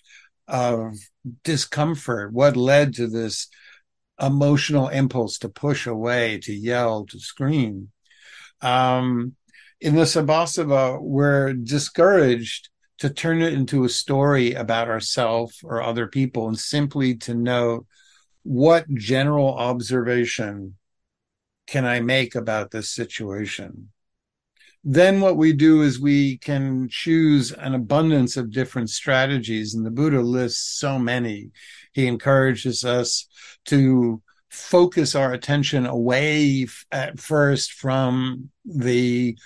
of 0.48 0.96
discomfort? 1.44 2.32
What 2.32 2.56
led 2.56 2.94
to 2.96 3.08
this 3.08 3.48
emotional 4.20 4.88
impulse 4.88 5.40
to 5.40 5.50
push 5.50 5.88
away 5.88 6.40
to 6.44 6.54
yell 6.54 7.06
to 7.08 7.20
scream? 7.20 7.92
Um, 8.62 9.36
in 9.80 9.96
the 9.96 10.04
Sabbasava, 10.04 11.00
we're 11.02 11.54
discouraged 11.54 12.70
to 13.00 13.10
turn 13.10 13.42
it 13.42 13.54
into 13.54 13.84
a 13.84 13.90
story 13.90 14.54
about 14.54 14.88
ourselves 14.88 15.60
or 15.64 15.82
other 15.82 16.08
people 16.08 16.48
and 16.48 16.58
simply 16.58 17.16
to 17.16 17.34
know 17.34 17.86
what 18.44 18.92
general 18.94 19.56
observation 19.56 20.76
can 21.68 21.86
I 21.86 22.00
make 22.00 22.34
about 22.34 22.72
this 22.72 22.90
situation? 22.90 23.90
Then 24.84 25.20
what 25.20 25.36
we 25.36 25.52
do 25.52 25.82
is 25.82 26.00
we 26.00 26.38
can 26.38 26.88
choose 26.90 27.52
an 27.52 27.76
abundance 27.76 28.38
of 28.38 28.52
different 28.52 28.90
strategies, 28.90 29.74
and 29.74 29.86
the 29.86 29.92
Buddha 29.92 30.22
lists 30.22 30.80
so 30.80 30.98
many. 30.98 31.52
He 31.92 32.08
encourages 32.08 32.86
us 32.86 33.28
to 33.66 34.22
focus 34.50 35.14
our 35.14 35.34
attention 35.34 35.86
away 35.86 36.68
at 36.92 37.20
first 37.20 37.74
from 37.74 38.50
the 38.64 39.38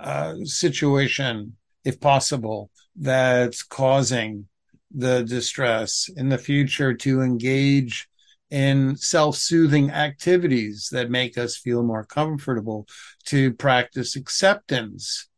uh, 0.00 0.34
situation, 0.42 1.56
if 1.84 2.00
possible, 2.00 2.70
that's 2.98 3.62
causing 3.62 4.46
the 4.94 5.22
distress 5.22 6.08
in 6.16 6.28
the 6.28 6.38
future 6.38 6.94
to 6.94 7.20
engage 7.20 8.08
in 8.50 8.96
self-soothing 8.96 9.90
activities 9.90 10.88
that 10.90 11.10
make 11.10 11.36
us 11.36 11.56
feel 11.56 11.82
more 11.82 12.04
comfortable 12.04 12.86
to 13.26 13.52
practice 13.54 14.16
acceptance 14.16 15.28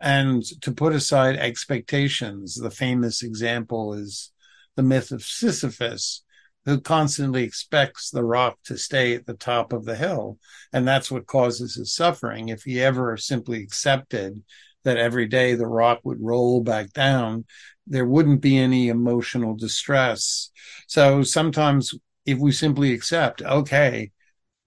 and 0.00 0.42
to 0.60 0.70
put 0.70 0.92
aside 0.92 1.36
expectations 1.36 2.56
the 2.56 2.70
famous 2.70 3.22
example 3.22 3.94
is 3.94 4.32
the 4.76 4.82
myth 4.82 5.10
of 5.10 5.22
sisyphus 5.22 6.22
who 6.68 6.78
constantly 6.78 7.44
expects 7.44 8.10
the 8.10 8.22
rock 8.22 8.58
to 8.62 8.76
stay 8.76 9.14
at 9.14 9.24
the 9.24 9.32
top 9.32 9.72
of 9.72 9.86
the 9.86 9.96
hill. 9.96 10.36
And 10.70 10.86
that's 10.86 11.10
what 11.10 11.26
causes 11.26 11.76
his 11.76 11.94
suffering. 11.94 12.50
If 12.50 12.64
he 12.64 12.82
ever 12.82 13.16
simply 13.16 13.62
accepted 13.62 14.42
that 14.84 14.96
every 14.96 15.26
day 15.26 15.54
the 15.54 15.66
rock 15.66 16.00
would 16.04 16.20
roll 16.20 16.62
back 16.62 16.92
down, 16.92 17.44
there 17.86 18.06
wouldn't 18.06 18.40
be 18.40 18.56
any 18.56 18.88
emotional 18.88 19.54
distress. 19.54 20.50
So 20.86 21.22
sometimes 21.22 21.94
if 22.26 22.38
we 22.38 22.52
simply 22.52 22.92
accept, 22.92 23.42
okay, 23.42 24.10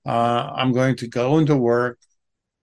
uh, 0.06 0.52
I'm 0.56 0.74
going 0.74 0.96
to 0.98 1.08
go 1.08 1.38
into 1.38 1.56
work, 1.56 2.00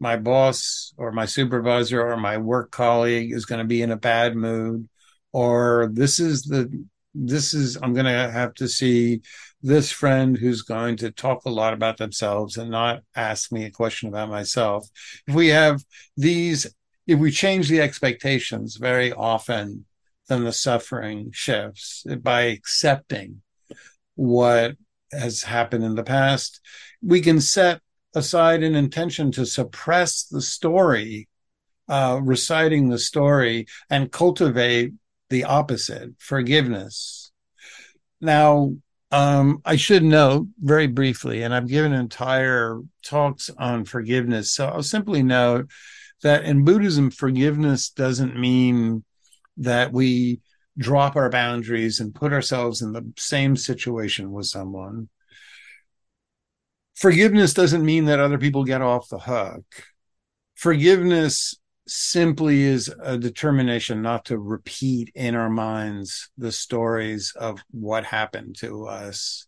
my 0.01 0.17
boss 0.17 0.93
or 0.97 1.13
my 1.13 1.27
supervisor 1.27 2.01
or 2.01 2.17
my 2.17 2.39
work 2.39 2.71
colleague 2.71 3.33
is 3.33 3.47
going 3.47 3.61
to 3.61 3.67
be 3.67 3.83
in 3.83 3.91
a 3.91 3.97
bad 3.97 4.37
mood, 4.37 4.89
or 5.33 5.91
this 5.93 6.21
is 6.21 6.43
the 6.45 6.85
this 7.15 7.55
is 7.55 7.77
i'm 7.83 7.95
going 7.95 8.07
to 8.07 8.31
have 8.31 8.55
to 8.55 8.69
see 8.69 9.21
this 9.63 9.91
friend 9.91 10.39
who's 10.39 10.63
going 10.63 10.97
to 10.97 11.11
talk 11.11 11.45
a 11.45 11.51
lot 11.51 11.73
about 11.73 11.97
themselves 11.97 12.57
and 12.57 12.71
not 12.71 13.01
ask 13.17 13.51
me 13.51 13.65
a 13.65 13.71
question 13.71 14.09
about 14.09 14.29
myself 14.29 14.87
if 15.27 15.35
we 15.35 15.49
have 15.49 15.83
these 16.17 16.67
if 17.09 17.19
we 17.19 17.33
change 17.33 17.69
the 17.69 17.81
expectations 17.81 18.77
very 18.77 19.13
often 19.13 19.85
then 20.29 20.45
the 20.45 20.53
suffering 20.53 21.31
shifts 21.33 22.05
by 22.23 22.43
accepting 22.43 23.43
what 24.15 24.77
has 25.11 25.43
happened 25.43 25.83
in 25.83 25.97
the 25.97 26.05
past 26.05 26.61
we 27.03 27.21
can 27.21 27.41
set 27.41 27.81
aside 28.15 28.63
an 28.63 28.77
intention 28.77 29.33
to 29.33 29.45
suppress 29.45 30.25
the 30.25 30.43
story 30.43 31.29
uh, 31.89 32.21
reciting 32.23 32.89
the 32.89 32.99
story 32.99 33.67
and 33.89 34.13
cultivate 34.13 34.93
the 35.31 35.45
opposite 35.45 36.11
forgiveness. 36.19 37.33
Now, 38.21 38.75
um, 39.11 39.63
I 39.65 39.77
should 39.77 40.05
note 40.05 40.49
very 40.61 40.87
briefly, 40.87 41.43
and 41.43 41.55
I've 41.55 41.67
given 41.67 41.93
entire 41.93 42.81
talks 43.03 43.51
on 43.57 43.85
forgiveness. 43.87 44.53
So 44.53 44.67
I'll 44.67 44.83
simply 44.83 45.23
note 45.23 45.71
that 46.23 46.45
in 46.45 46.65
Buddhism, 46.65 47.11
forgiveness 47.11 47.91
doesn't 47.91 48.39
mean 48.39 49.05
that 49.59 49.93
we 49.93 50.41
drop 50.77 51.17
our 51.17 51.31
boundaries 51.31 52.01
and 52.01 52.15
put 52.15 52.33
ourselves 52.33 52.83
in 52.83 52.93
the 52.93 53.13
same 53.17 53.57
situation 53.57 54.31
with 54.31 54.47
someone. 54.47 55.09
Forgiveness 56.95 57.55
doesn't 57.55 57.85
mean 57.85 58.07
that 58.07 58.21
other 58.21 58.39
people 58.39 58.65
get 58.65 58.83
off 58.83 59.09
the 59.09 59.19
hook. 59.19 59.65
Forgiveness 60.55 61.55
simply 61.87 62.63
is 62.63 62.93
a 63.03 63.17
determination 63.17 64.03
not 64.03 64.27
to 64.27 64.39
repeat 64.39 65.11
in 65.15 65.35
our 65.35 65.49
minds 65.49 66.31
the 66.37 66.53
stories 66.53 67.33
of 67.37 67.61
what 67.71 68.05
happened 68.05 68.57
to 68.59 68.87
us. 68.87 69.47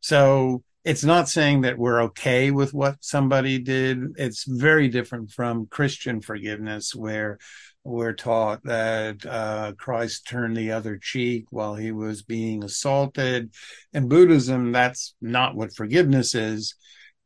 So 0.00 0.62
it's 0.84 1.04
not 1.04 1.28
saying 1.28 1.62
that 1.62 1.78
we're 1.78 2.02
okay 2.04 2.50
with 2.50 2.72
what 2.72 2.96
somebody 3.00 3.58
did. 3.58 3.98
It's 4.16 4.44
very 4.44 4.88
different 4.88 5.30
from 5.30 5.66
Christian 5.66 6.20
forgiveness, 6.20 6.94
where 6.94 7.38
we're 7.84 8.12
taught 8.12 8.62
that 8.64 9.24
uh, 9.26 9.72
Christ 9.78 10.26
turned 10.26 10.56
the 10.56 10.72
other 10.72 10.98
cheek 10.98 11.46
while 11.50 11.74
he 11.74 11.90
was 11.92 12.22
being 12.22 12.62
assaulted. 12.64 13.52
In 13.92 14.08
Buddhism, 14.08 14.72
that's 14.72 15.14
not 15.20 15.56
what 15.56 15.74
forgiveness 15.74 16.34
is. 16.34 16.74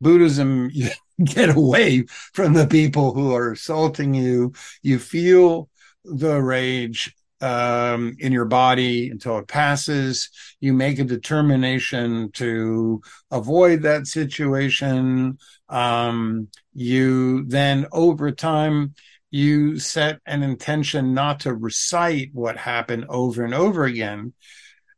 Buddhism, 0.01 0.71
you 0.73 0.91
get 1.23 1.55
away 1.55 2.05
from 2.33 2.55
the 2.55 2.67
people 2.67 3.15
who 3.15 3.35
are 3.35 3.53
assaulting 3.53 4.15
you. 4.15 4.53
You 4.83 4.99
feel 4.99 5.69
the 6.05 6.41
rage 6.41 7.15
um, 7.43 8.17
in 8.21 8.33
your 8.33 8.45
body 8.45 9.11
until 9.11 9.39
it 9.39 9.49
passes. 9.49 10.31
You 10.61 10.73
make 10.73 10.99
a 10.99 11.05
determination 11.05 12.31
to 12.33 13.03
avoid 13.31 13.83
that 13.83 14.07
situation. 14.07 15.39
Um, 15.69 16.49
you 16.73 17.45
then, 17.47 17.87
over 17.93 18.31
time, 18.31 18.95
you 19.31 19.79
set 19.79 20.21
an 20.27 20.43
intention 20.43 21.15
not 21.15 21.41
to 21.41 21.55
recite 21.55 22.31
what 22.33 22.57
happened 22.57 23.07
over 23.09 23.45
and 23.45 23.55
over 23.55 23.85
again. 23.85 24.35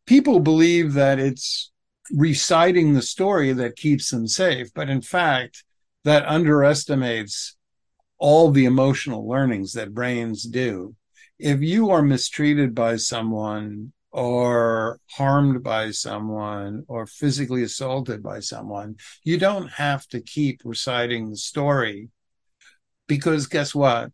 People 0.06 0.40
believe 0.40 0.92
that 0.94 1.18
it's 1.18 1.72
reciting 2.12 2.92
the 2.92 3.02
story 3.02 3.52
that 3.52 3.76
keeps 3.76 4.10
them 4.10 4.26
safe, 4.26 4.68
but 4.74 4.90
in 4.90 5.00
fact, 5.00 5.64
that 6.04 6.26
underestimates 6.26 7.56
all 8.18 8.50
the 8.50 8.66
emotional 8.66 9.26
learnings 9.26 9.72
that 9.72 9.94
brains 9.94 10.42
do. 10.42 10.94
If 11.38 11.60
you 11.62 11.90
are 11.90 12.02
mistreated 12.02 12.74
by 12.74 12.96
someone 12.96 13.92
or 14.12 15.00
harmed 15.10 15.62
by 15.64 15.90
someone 15.90 16.84
or 16.86 17.06
physically 17.06 17.64
assaulted 17.64 18.22
by 18.22 18.40
someone, 18.40 18.96
you 19.24 19.38
don't 19.38 19.68
have 19.72 20.06
to 20.08 20.20
keep 20.20 20.60
reciting 20.64 21.30
the 21.30 21.36
story 21.36 22.08
because 23.08 23.46
guess 23.46 23.74
what? 23.74 24.12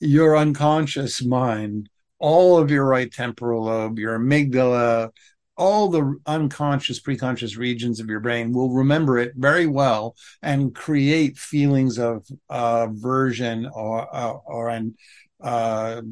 Your 0.00 0.36
unconscious 0.36 1.24
mind, 1.24 1.88
all 2.18 2.58
of 2.58 2.70
your 2.70 2.86
right 2.86 3.12
temporal 3.12 3.64
lobe, 3.64 3.98
your 3.98 4.18
amygdala, 4.18 5.10
all 5.56 5.88
the 5.88 6.18
unconscious, 6.26 7.00
preconscious 7.00 7.56
regions 7.56 8.00
of 8.00 8.08
your 8.08 8.20
brain 8.20 8.52
will 8.52 8.72
remember 8.72 9.18
it 9.18 9.34
very 9.36 9.66
well 9.66 10.16
and 10.42 10.74
create 10.74 11.36
feelings 11.38 11.98
of 11.98 12.26
uh, 12.50 12.86
aversion 12.88 13.66
or 13.72 14.14
uh, 14.14 14.32
or 14.32 14.70
an 14.70 14.96
uh, 15.40 16.02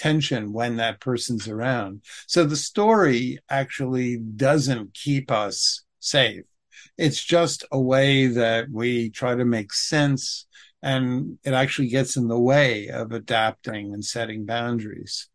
tension 0.00 0.52
when 0.52 0.76
that 0.76 0.98
person's 0.98 1.46
around. 1.46 2.02
So 2.26 2.44
the 2.44 2.56
story 2.56 3.38
actually 3.50 4.16
doesn't 4.16 4.94
keep 4.94 5.30
us 5.30 5.82
safe. 5.98 6.44
It's 6.96 7.22
just 7.22 7.66
a 7.70 7.78
way 7.78 8.26
that 8.26 8.70
we 8.70 9.10
try 9.10 9.34
to 9.34 9.44
make 9.44 9.74
sense 9.74 10.46
and 10.82 11.38
it 11.44 11.52
actually 11.52 11.88
gets 11.88 12.16
in 12.16 12.28
the 12.28 12.40
way 12.40 12.88
of 12.88 13.12
adapting 13.12 13.92
and 13.92 14.02
setting 14.02 14.46
boundaries. 14.46 15.28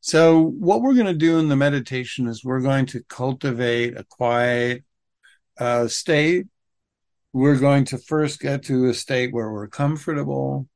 So, 0.00 0.40
what 0.40 0.80
we're 0.80 0.94
going 0.94 1.06
to 1.06 1.14
do 1.14 1.38
in 1.38 1.48
the 1.48 1.56
meditation 1.56 2.28
is 2.28 2.44
we're 2.44 2.60
going 2.60 2.86
to 2.86 3.02
cultivate 3.02 3.98
a 3.98 4.04
quiet 4.04 4.84
uh, 5.58 5.88
state. 5.88 6.46
We're 7.32 7.58
going 7.58 7.84
to 7.86 7.98
first 7.98 8.40
get 8.40 8.64
to 8.64 8.86
a 8.86 8.94
state 8.94 9.34
where 9.34 9.50
we're 9.52 9.68
comfortable. 9.68 10.68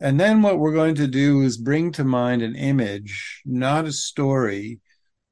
And 0.00 0.18
then 0.18 0.40
what 0.40 0.58
we're 0.58 0.72
going 0.72 0.94
to 0.96 1.06
do 1.06 1.42
is 1.42 1.58
bring 1.58 1.92
to 1.92 2.04
mind 2.04 2.42
an 2.42 2.56
image, 2.56 3.42
not 3.44 3.84
a 3.84 3.92
story, 3.92 4.80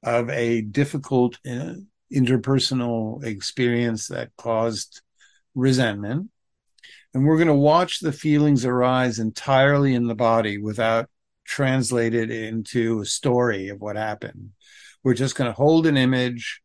of 0.03 0.29
a 0.31 0.61
difficult 0.61 1.39
uh, 1.49 1.75
interpersonal 2.15 3.25
experience 3.25 4.09
that 4.09 4.31
caused 4.37 5.01
resentment. 5.55 6.31
And 7.15 7.27
we're 7.27 7.37
going 7.37 7.49
to 7.49 7.55
watch 7.55 8.01
the 8.01 8.13
feelings 8.13 8.65
arise 8.65 9.19
entirely 9.19 9.95
in 9.95 10.07
the 10.07 10.15
body 10.15 10.59
without 10.59 11.09
translated 11.47 12.31
into 12.31 13.01
a 13.01 13.07
story 13.07 13.69
of 13.69 13.81
what 13.81 13.97
happened. 13.97 14.51
We're 15.03 15.15
just 15.15 15.35
going 15.35 15.51
to 15.51 15.57
hold 15.57 15.87
an 15.87 15.97
image, 15.97 16.61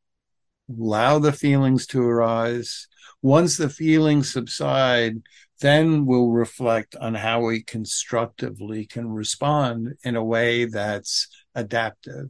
allow 0.70 1.20
the 1.20 1.32
feelings 1.32 1.88
to 1.88 2.04
arise. 2.04 2.88
Once 3.22 3.56
the 3.56 3.70
feelings 3.70 4.32
subside, 4.32 5.22
then 5.62 6.06
we'll 6.06 6.30
reflect 6.30 6.96
on 6.96 7.14
how 7.14 7.42
we 7.42 7.64
constructively 7.64 8.86
can 8.86 9.08
respond 9.08 9.94
in 10.04 10.16
a 10.16 10.24
way 10.24 10.66
that's 10.66 11.28
adaptive. 11.56 12.30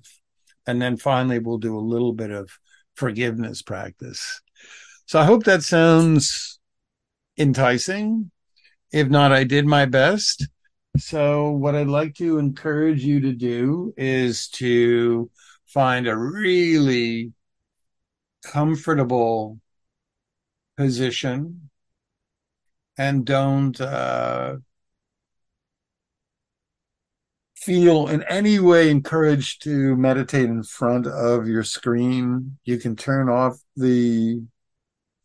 And 0.68 0.82
then 0.82 0.98
finally, 0.98 1.40
we'll 1.40 1.58
do 1.58 1.78
a 1.78 1.80
little 1.80 2.14
bit 2.14 2.32
of 2.32 2.50
forgiveness 2.96 3.62
practice. 3.62 4.42
So 5.06 5.20
I 5.20 5.26
hope 5.26 5.44
that 5.46 5.64
sounds 5.64 6.60
enticing. 7.38 8.32
If 8.92 9.10
not, 9.10 9.32
I 9.32 9.44
did 9.44 9.66
my 9.66 9.86
best. 9.86 10.48
So, 10.98 11.50
what 11.50 11.74
I'd 11.74 11.88
like 11.88 12.14
to 12.16 12.38
encourage 12.38 13.04
you 13.04 13.20
to 13.22 13.34
do 13.34 13.96
is 13.98 14.48
to 14.50 15.32
find 15.66 16.08
a 16.08 16.16
really 16.16 17.34
comfortable 18.44 19.60
position 20.78 21.70
and 22.98 23.26
don't 23.26 23.80
uh, 23.82 24.58
feel 27.56 28.08
in 28.08 28.24
any 28.24 28.60
way 28.60 28.90
encouraged 28.90 29.64
to 29.64 29.96
meditate 29.96 30.46
in 30.46 30.64
front 30.64 31.08
of 31.08 31.48
your 31.48 31.64
screen. 31.64 32.58
You 32.66 32.78
can 32.78 32.96
turn 32.96 33.30
off 33.30 33.58
the 33.76 34.42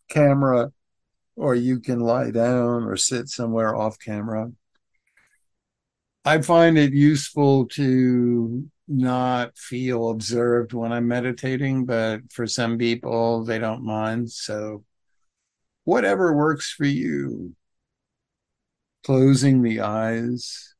camera 0.08 0.72
or 1.36 1.54
you 1.54 1.80
can 1.80 2.00
lie 2.00 2.30
down 2.30 2.84
or 2.84 2.96
sit 2.96 3.28
somewhere 3.28 3.74
off 3.74 3.98
camera. 3.98 4.50
I 6.24 6.42
find 6.42 6.76
it 6.76 6.92
useful 6.92 7.66
to 7.68 8.68
not 8.88 9.56
feel 9.56 10.10
observed 10.10 10.72
when 10.72 10.92
I'm 10.92 11.08
meditating, 11.08 11.86
but 11.86 12.32
for 12.32 12.46
some 12.46 12.78
people, 12.78 13.44
they 13.44 13.58
don't 13.58 13.84
mind. 13.84 14.30
So, 14.30 14.84
whatever 15.84 16.34
works 16.34 16.72
for 16.72 16.86
you, 16.86 17.54
closing 19.04 19.62
the 19.62 19.80
eyes. 19.80 20.74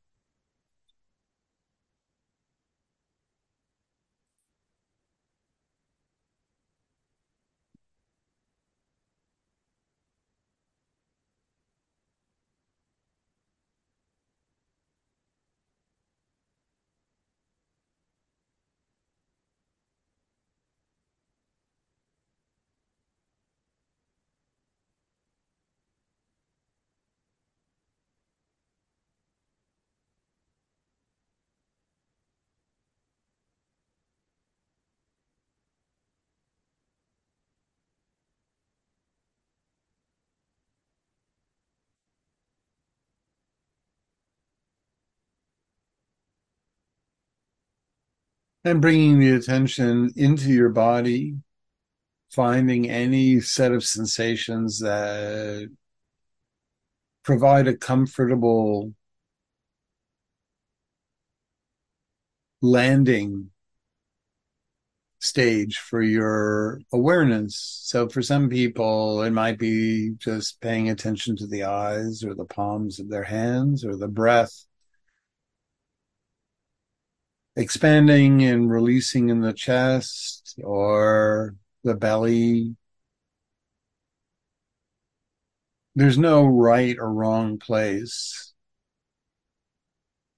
And 48.65 48.81
bringing 48.81 49.21
the 49.21 49.33
attention 49.33 50.13
into 50.17 50.51
your 50.53 50.69
body, 50.71 51.37
finding 52.31 52.91
any 52.91 53.41
set 53.41 53.73
of 53.73 53.85
sensations 53.85 54.81
that 54.81 55.71
provide 57.23 57.69
a 57.69 57.77
comfortable 57.77 58.95
landing 62.61 63.51
stage 65.21 65.79
for 65.79 66.03
your 66.03 66.81
awareness. 66.93 67.81
So 67.85 68.09
for 68.09 68.23
some 68.23 68.49
people, 68.49 69.23
it 69.23 69.31
might 69.31 69.59
be 69.59 70.13
just 70.19 70.61
paying 70.61 70.91
attention 70.91 71.37
to 71.37 71.47
the 71.47 71.65
eyes 71.65 72.25
or 72.25 72.35
the 72.35 72.45
palms 72.45 73.01
of 73.01 73.09
their 73.09 73.25
hands 73.25 73.85
or 73.85 73.97
the 73.97 74.09
breath 74.09 74.68
expanding 77.59 78.45
and 78.45 78.71
releasing 78.71 79.31
in 79.31 79.41
the 79.41 79.53
chest 79.53 80.55
or 80.63 81.57
the 81.83 81.95
belly. 81.95 82.77
There's 85.97 86.17
no 86.17 86.47
right 86.47 86.97
or 86.97 87.13
wrong 87.13 87.59
place. 87.59 88.55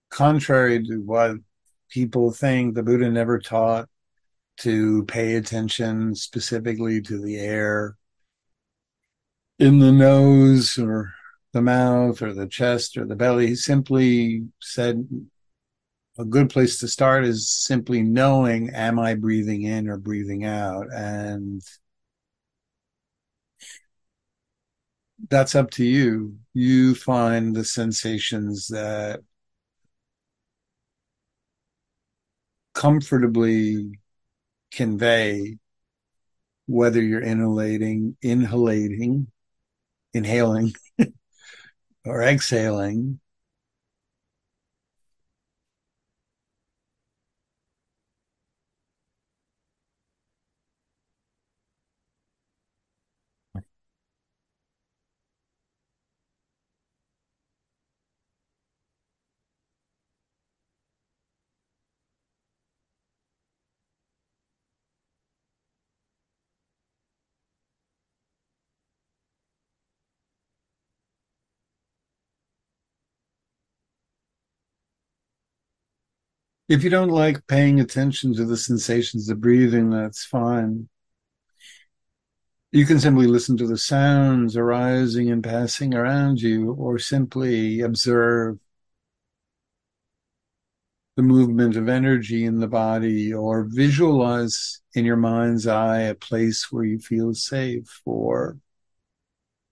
Contrary 0.09 0.83
to 0.83 0.97
what 1.05 1.37
people 1.91 2.31
think, 2.31 2.75
the 2.75 2.83
Buddha 2.83 3.11
never 3.11 3.39
taught 3.39 3.91
to 4.61 5.05
pay 5.05 5.37
attention 5.37 6.15
specifically 6.15 7.03
to 7.03 7.21
the 7.21 7.37
air 7.37 7.97
in 9.59 9.79
the 9.79 9.93
nose 9.93 10.79
or 10.79 11.13
the 11.53 11.61
mouth 11.61 12.23
or 12.23 12.33
the 12.33 12.47
chest 12.47 12.97
or 12.97 13.05
the 13.05 13.15
belly. 13.15 13.49
He 13.49 13.55
simply 13.57 14.47
said 14.59 15.07
a 16.21 16.25
good 16.25 16.51
place 16.51 16.79
to 16.79 16.89
start 16.89 17.25
is 17.25 17.51
simply 17.51 18.03
knowing 18.03 18.71
am 18.71 18.99
I 18.99 19.15
breathing 19.15 19.63
in 19.63 19.89
or 19.89 19.97
breathing 19.97 20.45
out? 20.45 20.87
And 20.93 21.63
that's 25.29 25.55
up 25.55 25.71
to 25.73 25.85
you. 25.85 26.37
You 26.53 26.95
find 26.95 27.57
the 27.57 27.65
sensations 27.65 28.69
that 28.69 29.21
comfortably 32.75 33.99
convey 34.73 35.59
whether 36.67 37.03
you're 37.03 37.23
inhalating, 37.23 38.17
inhalating, 38.23 39.27
inhaling, 40.13 40.75
or 42.05 42.23
exhaling 42.23 43.21
If 76.71 76.85
you 76.85 76.91
don't 76.91 77.09
like 77.09 77.49
paying 77.49 77.81
attention 77.81 78.33
to 78.35 78.45
the 78.45 78.57
sensations 78.57 79.29
of 79.29 79.41
breathing, 79.41 79.91
that's 79.91 80.25
fine. 80.25 80.89
You 82.71 82.87
can 82.87 83.01
simply 83.01 83.27
listen 83.27 83.57
to 83.57 83.67
the 83.67 83.77
sounds 83.77 84.57
arising 84.57 85.33
and 85.33 85.43
passing 85.43 85.95
around 85.95 86.41
you, 86.41 86.71
or 86.75 87.01
simply 87.01 87.81
observe 87.81 88.61
the 91.17 91.25
movement 91.25 91.75
of 91.75 91.89
energy 91.89 92.45
in 92.45 92.61
the 92.61 92.69
body, 92.69 93.35
or 93.35 93.67
visualize 93.69 94.81
in 94.95 95.05
your 95.05 95.17
mind's 95.17 95.67
eye 95.67 96.03
a 96.03 96.15
place 96.15 96.71
where 96.71 96.85
you 96.85 97.01
feel 97.01 97.35
safe, 97.35 98.01
or 98.05 98.59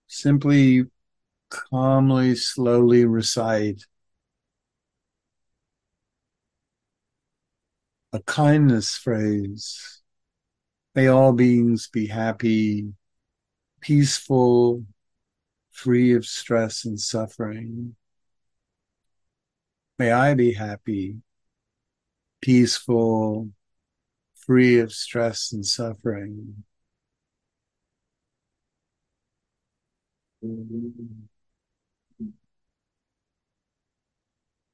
simply 0.07 0.83
calmly, 1.49 2.35
slowly 2.35 3.05
recite 3.05 3.85
a 8.11 8.19
kindness 8.21 8.95
phrase. 8.95 10.01
May 10.95 11.07
all 11.07 11.33
beings 11.33 11.87
be 11.87 12.07
happy, 12.07 12.93
peaceful, 13.81 14.85
free 15.71 16.13
of 16.13 16.25
stress 16.25 16.85
and 16.85 16.99
suffering. 16.99 17.95
May 19.97 20.11
I 20.11 20.33
be 20.33 20.53
happy, 20.53 21.17
peaceful, 22.41 23.49
free 24.33 24.79
of 24.79 24.91
stress 24.91 25.51
and 25.51 25.65
suffering. 25.65 26.63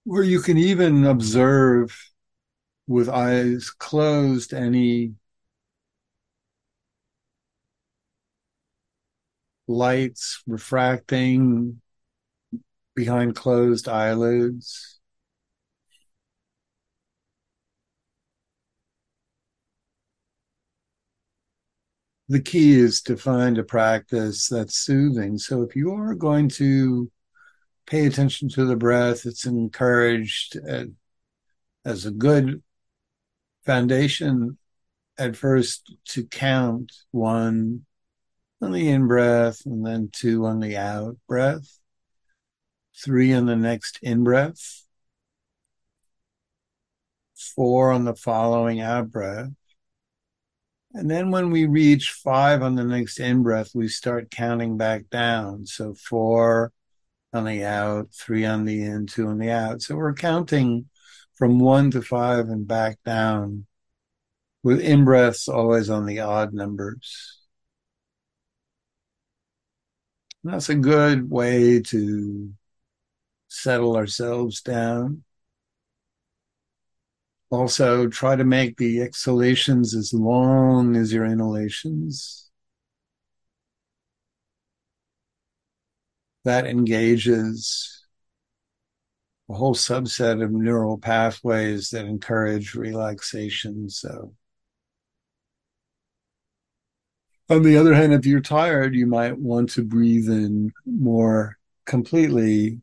Where 0.04 0.24
you 0.24 0.40
can 0.40 0.58
even 0.58 1.06
observe 1.06 2.14
with 2.88 3.10
eyes 3.10 3.70
closed 3.70 4.54
any 4.54 5.14
lights 9.68 10.44
refracting 10.48 11.82
behind 12.96 13.36
closed 13.36 13.88
eyelids. 13.88 15.00
The 22.28 22.42
key 22.42 22.74
is 22.80 23.02
to 23.04 23.18
find 23.18 23.58
a 23.58 23.64
practice 23.64 24.48
that's 24.48 24.78
soothing. 24.78 25.38
So 25.38 25.62
if 25.62 25.76
you 25.76 25.92
are 25.94 26.16
going 26.16 26.50
to 26.50 27.12
pay 27.86 28.08
attention 28.08 28.50
to 28.50 28.66
the 28.66 28.76
breath, 28.76 29.26
it's 29.26 29.46
encouraged 29.46 30.58
uh, 30.68 30.86
as 31.86 32.06
a 32.06 32.12
good 32.12 32.64
foundation 33.66 34.57
at 35.18 35.36
first 35.36 35.93
to 36.05 36.26
count 36.26 36.91
one 37.11 37.86
on 38.61 38.72
the 38.72 38.89
in 38.89 39.07
breath 39.07 39.66
and 39.66 39.86
then 39.86 40.09
two 40.11 40.45
on 40.45 40.59
the 40.59 40.78
out 40.78 41.18
breath, 41.28 41.80
three 42.95 43.34
on 43.34 43.45
the 43.45 43.55
next 43.55 43.99
in 44.01 44.24
breath, 44.24 44.84
four 47.36 47.91
on 47.91 48.05
the 48.05 48.16
following 48.16 48.82
out 48.82 49.11
breath. 49.11 49.49
And 50.93 51.11
then 51.11 51.30
when 51.30 51.51
we 51.51 51.66
reach 51.66 52.11
five 52.11 52.61
on 52.61 52.76
the 52.76 52.86
next 52.86 53.20
in 53.20 53.43
breath, 53.43 53.72
we 53.76 53.89
start 53.89 54.32
counting 54.32 54.78
back 54.78 55.09
down. 55.09 55.66
So 55.66 55.93
four 55.93 56.72
on 57.34 57.43
the 57.43 57.66
out, 57.66 58.07
three 58.13 58.45
on 58.45 58.63
the 58.63 58.82
in, 58.82 59.05
two 59.05 59.28
on 59.28 59.38
the 59.38 59.51
out. 59.51 59.82
So 59.82 59.95
we're 59.95 60.13
counting 60.13 60.86
from 61.36 61.60
one 61.60 61.92
to 61.92 62.02
five 62.02 62.50
and 62.50 62.68
back 62.68 62.98
down 63.06 63.66
with 64.64 64.80
in 64.82 65.06
breaths 65.06 65.48
always 65.48 65.90
on 65.90 66.06
the 66.06 66.20
odd 66.20 66.54
numbers. 66.54 67.40
That's 70.44 70.70
a 70.70 70.76
good 70.76 71.30
way 71.30 71.82
to 71.82 72.54
settle 73.48 73.96
ourselves 73.98 74.62
down. 74.62 75.24
Also, 77.50 78.08
try 78.08 78.36
to 78.36 78.44
make 78.44 78.78
the 78.78 79.02
exhalations 79.02 79.96
as 79.96 80.14
long 80.14 80.96
as 80.96 81.14
your 81.14 81.26
inhalations. 81.26 82.50
That 86.44 86.66
engages 86.68 88.05
a 89.50 89.54
whole 89.54 89.76
subset 89.76 90.43
of 90.43 90.52
neural 90.52 90.98
pathways 90.98 91.89
that 91.91 92.06
encourage 92.06 92.76
relaxation. 92.76 93.89
So, 93.89 94.34
on 97.50 97.62
the 97.64 97.78
other 97.78 97.93
hand, 97.93 98.14
if 98.14 98.26
you're 98.26 98.41
tired, 98.41 98.96
you 98.96 99.06
might 99.06 99.38
want 99.38 99.70
to 99.72 99.84
breathe 99.84 100.30
in 100.30 100.72
more 100.86 101.58
completely. 101.86 102.82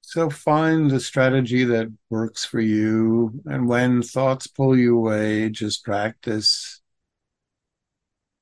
So 0.00 0.30
find 0.30 0.90
the 0.90 1.00
strategy 1.00 1.64
that 1.64 1.92
works 2.08 2.44
for 2.44 2.60
you. 2.60 3.42
And 3.44 3.68
when 3.68 4.02
thoughts 4.02 4.46
pull 4.46 4.76
you 4.78 4.96
away, 4.96 5.50
just 5.50 5.84
practice 5.84 6.80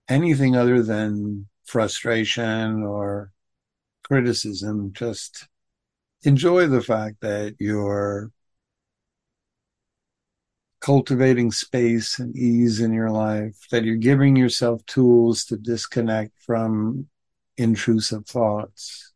anything 0.09 0.57
other 0.57 0.83
than 0.83 1.49
frustration 1.65 2.83
or 2.83 3.33
criticism. 4.03 4.93
Just 4.93 5.49
enjoy 6.23 6.67
the 6.67 6.83
fact 6.83 7.21
that 7.21 7.57
you're 7.59 8.31
cultivating 10.81 11.51
space 11.51 12.19
and 12.19 12.37
ease 12.37 12.81
in 12.81 12.93
your 12.93 13.11
life, 13.11 13.57
that 13.71 13.85
you're 13.85 13.97
giving 13.97 14.37
yourself 14.37 14.85
tools 14.85 15.45
to 15.47 15.57
disconnect 15.57 16.33
from 16.39 17.09
intrusive 17.57 18.27
thoughts. 18.27 19.13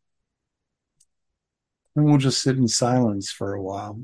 And 1.95 2.05
we'll 2.05 2.17
just 2.17 2.41
sit 2.41 2.57
in 2.57 2.67
silence 2.67 3.31
for 3.31 3.53
a 3.53 3.61
while. 3.61 4.01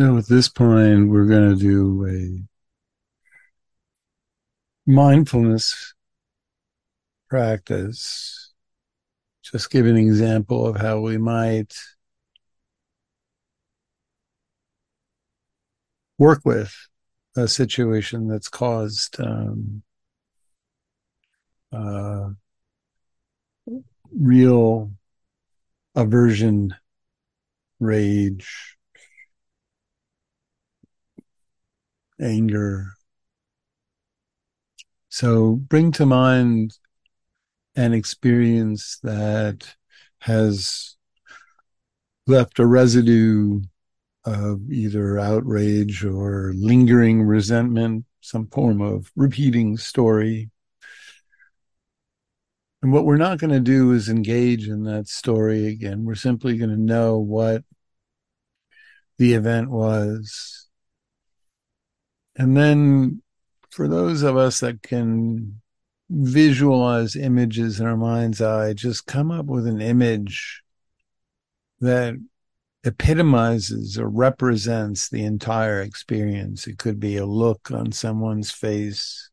So 0.00 0.16
at 0.16 0.28
this 0.28 0.48
point, 0.48 1.10
we're 1.10 1.26
going 1.26 1.50
to 1.50 1.56
do 1.56 2.06
a 2.08 2.42
mindfulness 4.90 5.92
practice. 7.28 8.50
Just 9.42 9.70
give 9.70 9.84
an 9.84 9.98
example 9.98 10.66
of 10.66 10.78
how 10.78 11.00
we 11.00 11.18
might 11.18 11.74
work 16.16 16.40
with 16.46 16.74
a 17.36 17.46
situation 17.46 18.26
that's 18.26 18.48
caused 18.48 19.20
um, 19.20 19.82
uh, 21.74 22.30
real 24.10 24.92
aversion, 25.94 26.74
rage, 27.80 28.78
anger. 32.20 32.92
So 35.08 35.56
bring 35.56 35.92
to 35.92 36.06
mind 36.06 36.78
an 37.74 37.92
experience 37.92 38.98
that 39.02 39.74
has 40.20 40.96
left 42.26 42.58
a 42.58 42.66
residue 42.66 43.60
of 44.24 44.70
either 44.70 45.18
outrage 45.18 46.04
or 46.04 46.52
lingering 46.54 47.22
resentment, 47.22 48.04
some 48.20 48.46
form 48.48 48.80
of 48.80 49.10
repeating 49.16 49.76
story. 49.76 50.50
And 52.82 52.92
what 52.92 53.04
we're 53.04 53.16
not 53.16 53.38
going 53.38 53.50
to 53.50 53.60
do 53.60 53.92
is 53.92 54.08
engage 54.08 54.68
in 54.68 54.84
that 54.84 55.08
story 55.08 55.66
again. 55.66 56.04
We're 56.04 56.14
simply 56.14 56.56
going 56.56 56.70
to 56.70 56.76
know 56.76 57.18
what 57.18 57.64
the 59.18 59.34
event 59.34 59.70
was. 59.70 60.59
And 62.40 62.56
then 62.56 63.20
for 63.68 63.86
those 63.86 64.22
of 64.22 64.34
us 64.38 64.60
that 64.60 64.80
can 64.82 65.60
visualize 66.08 67.14
images 67.14 67.78
in 67.78 67.86
our 67.86 67.98
mind's 67.98 68.40
eye, 68.40 68.72
just 68.72 69.04
come 69.04 69.30
up 69.30 69.44
with 69.44 69.66
an 69.66 69.82
image 69.82 70.62
that 71.80 72.14
epitomizes 72.82 73.98
or 73.98 74.08
represents 74.08 75.10
the 75.10 75.22
entire 75.22 75.82
experience. 75.82 76.66
It 76.66 76.78
could 76.78 76.98
be 76.98 77.18
a 77.18 77.26
look 77.26 77.70
on 77.70 77.92
someone's 77.92 78.50
face 78.50 79.28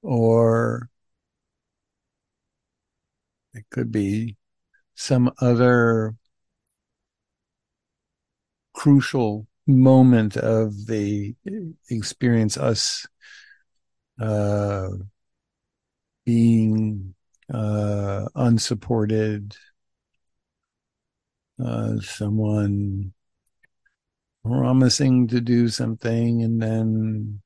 or 0.00 0.88
it 3.52 3.64
could 3.70 3.92
be 3.92 4.38
some 4.94 5.30
other 5.42 6.14
crucial 8.72 9.46
moment 9.66 10.36
of 10.36 10.86
the 10.86 11.34
experience, 11.90 12.56
us 12.56 13.06
uh, 14.20 14.88
being 16.24 17.14
uh, 17.52 18.26
unsupported, 18.34 19.54
uh, 21.64 21.98
someone 22.00 23.12
promising 24.44 25.28
to 25.28 25.40
do 25.40 25.68
something 25.68 26.42
and 26.42 26.60
then 26.60 27.40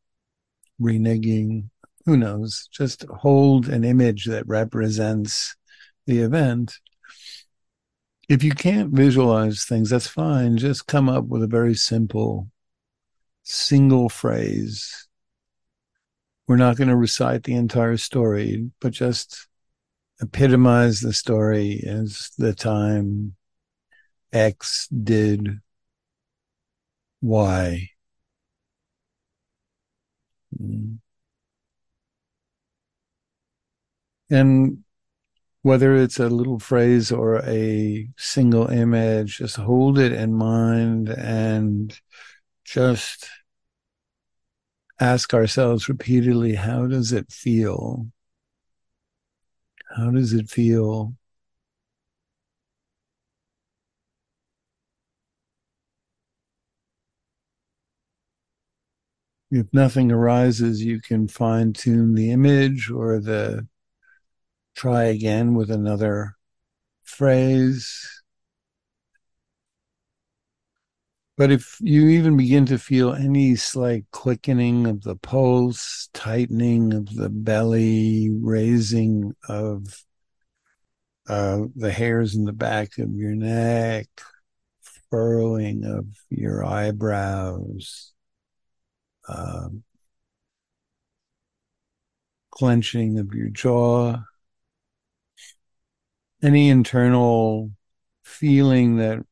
reneging. 0.80 1.68
Who 2.06 2.16
knows? 2.16 2.68
Just 2.72 3.04
hold 3.08 3.68
an 3.68 3.84
image 3.84 4.26
that 4.26 4.46
represents 4.46 5.56
the 6.06 6.20
event. 6.20 6.78
If 8.28 8.42
you 8.42 8.52
can't 8.52 8.92
visualize 8.92 9.64
things, 9.64 9.90
that's 9.90 10.08
fine. 10.08 10.56
Just 10.56 10.86
come 10.86 11.08
up 11.08 11.24
with 11.26 11.42
a 11.42 11.48
very 11.48 11.74
simple 11.74 12.48
single 13.44 14.08
phrase. 14.08 15.06
We're 16.48 16.56
not 16.56 16.76
going 16.76 16.88
to 16.88 16.96
recite 16.96 17.44
the 17.44 17.54
entire 17.54 17.96
story, 17.96 18.70
but 18.80 18.92
just 18.92 19.46
epitomize 20.20 21.00
the 21.00 21.12
story 21.12 21.84
as 21.86 22.30
the 22.38 22.54
time 22.54 23.36
X 24.32 24.88
did 24.88 25.60
Y. 27.20 27.90
Mm. 30.60 30.98
And 34.30 34.84
whether 35.66 35.96
it's 35.96 36.20
a 36.20 36.28
little 36.28 36.60
phrase 36.60 37.10
or 37.10 37.40
a 37.44 38.08
single 38.16 38.68
image, 38.68 39.38
just 39.38 39.56
hold 39.56 39.98
it 39.98 40.12
in 40.12 40.32
mind 40.32 41.08
and 41.08 42.00
just 42.64 43.28
ask 45.00 45.34
ourselves 45.34 45.88
repeatedly 45.88 46.54
how 46.54 46.86
does 46.86 47.12
it 47.12 47.32
feel? 47.32 48.06
How 49.96 50.10
does 50.10 50.32
it 50.32 50.48
feel 50.48 51.16
if 59.50 59.66
nothing 59.72 60.12
arises, 60.12 60.84
you 60.84 61.00
can 61.00 61.26
fine 61.26 61.72
tune 61.72 62.14
the 62.14 62.30
image 62.30 62.88
or 62.88 63.18
the 63.18 63.66
try 64.76 65.04
again 65.04 65.54
with 65.54 65.70
another 65.70 66.36
phrase. 67.02 68.22
But 71.38 71.50
if 71.50 71.76
you 71.80 72.08
even 72.08 72.36
begin 72.36 72.66
to 72.66 72.78
feel 72.78 73.12
any 73.12 73.56
slight 73.56 74.04
quickening 74.10 74.86
of 74.86 75.02
the 75.02 75.16
pulse, 75.16 76.08
tightening 76.14 76.94
of 76.94 77.14
the 77.14 77.28
belly, 77.28 78.30
raising 78.30 79.34
of 79.48 80.02
uh, 81.28 81.64
the 81.74 81.90
hairs 81.90 82.34
in 82.34 82.44
the 82.44 82.52
back 82.52 82.98
of 82.98 83.14
your 83.14 83.34
neck, 83.34 84.06
furrowing 85.10 85.84
of 85.84 86.06
your 86.30 86.64
eyebrows, 86.64 88.12
um, 89.28 89.82
clenching 92.50 93.18
of 93.18 93.34
your 93.34 93.48
jaw, 93.48 94.22
any 96.42 96.68
internal 96.68 97.70
feeling 98.24 98.96
that 98.96 99.24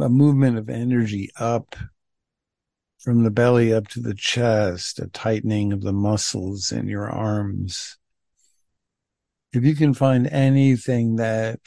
a 0.00 0.08
movement 0.08 0.58
of 0.58 0.68
energy 0.68 1.30
up 1.38 1.74
from 2.98 3.24
the 3.24 3.30
belly 3.30 3.72
up 3.72 3.88
to 3.88 4.00
the 4.00 4.14
chest, 4.14 4.98
a 4.98 5.06
tightening 5.06 5.72
of 5.72 5.82
the 5.82 5.92
muscles 5.92 6.72
in 6.72 6.88
your 6.88 7.08
arms. 7.08 7.98
If 9.52 9.64
you 9.64 9.74
can 9.74 9.94
find 9.94 10.26
anything 10.26 11.16
that 11.16 11.60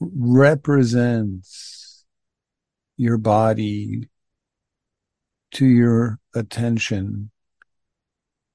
represents 0.00 2.04
your 2.96 3.18
body 3.18 4.08
to 5.52 5.66
your 5.66 6.18
attention, 6.34 7.30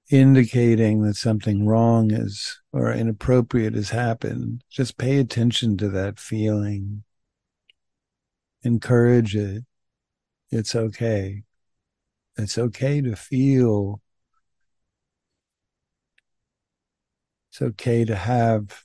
indicating 0.10 1.02
that 1.02 1.16
something 1.16 1.66
wrong 1.66 2.12
is 2.12 2.62
or 2.72 2.92
inappropriate 2.92 3.74
has 3.74 3.90
happened, 3.90 4.64
just 4.70 4.98
pay 4.98 5.18
attention 5.18 5.78
to 5.78 5.90
that 5.90 6.20
feeling. 6.20 7.04
Encourage 8.64 9.36
it. 9.36 9.64
It's 10.52 10.76
okay. 10.76 11.44
It's 12.38 12.58
okay 12.58 13.02
to 13.02 13.16
feel. 13.16 14.02
It's 17.52 17.62
okay 17.62 18.06
to 18.06 18.16
have 18.16 18.84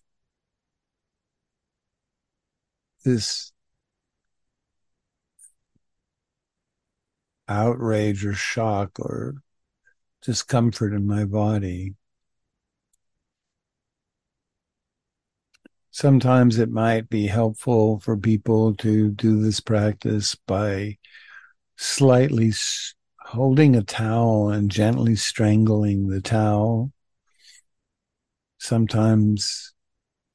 this 3.05 3.53
outrage 7.49 8.25
or 8.25 8.33
shock 8.33 8.99
or 9.01 9.35
discomfort 10.23 10.93
in 10.93 11.07
my 11.07 11.25
body. 11.25 11.95
Sometimes 15.91 16.59
it 16.59 16.71
might 16.71 17.09
be 17.09 17.27
helpful 17.27 18.01
for 18.01 18.17
people 18.17 18.75
to 18.77 19.11
do 19.11 19.41
this 19.43 19.61
practice 19.61 20.35
by 20.35 20.99
slightly 21.77 22.53
holding 23.21 23.77
a 23.77 23.83
towel 23.83 24.51
and 24.51 24.71
gently 24.71 25.17
strangling 25.17 26.09
the 26.09 26.21
towel. 26.21 26.93
Sometimes 28.59 29.73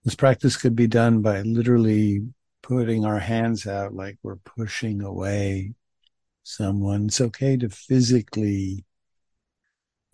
this 0.03 0.15
practice 0.15 0.55
could 0.55 0.75
be 0.75 0.87
done 0.87 1.21
by 1.21 1.41
literally 1.41 2.27
putting 2.61 3.05
our 3.05 3.19
hands 3.19 3.67
out 3.67 3.93
like 3.93 4.17
we're 4.23 4.37
pushing 4.37 5.01
away 5.01 5.73
someone. 6.43 7.07
It's 7.07 7.21
okay 7.21 7.57
to 7.57 7.69
physically 7.69 8.84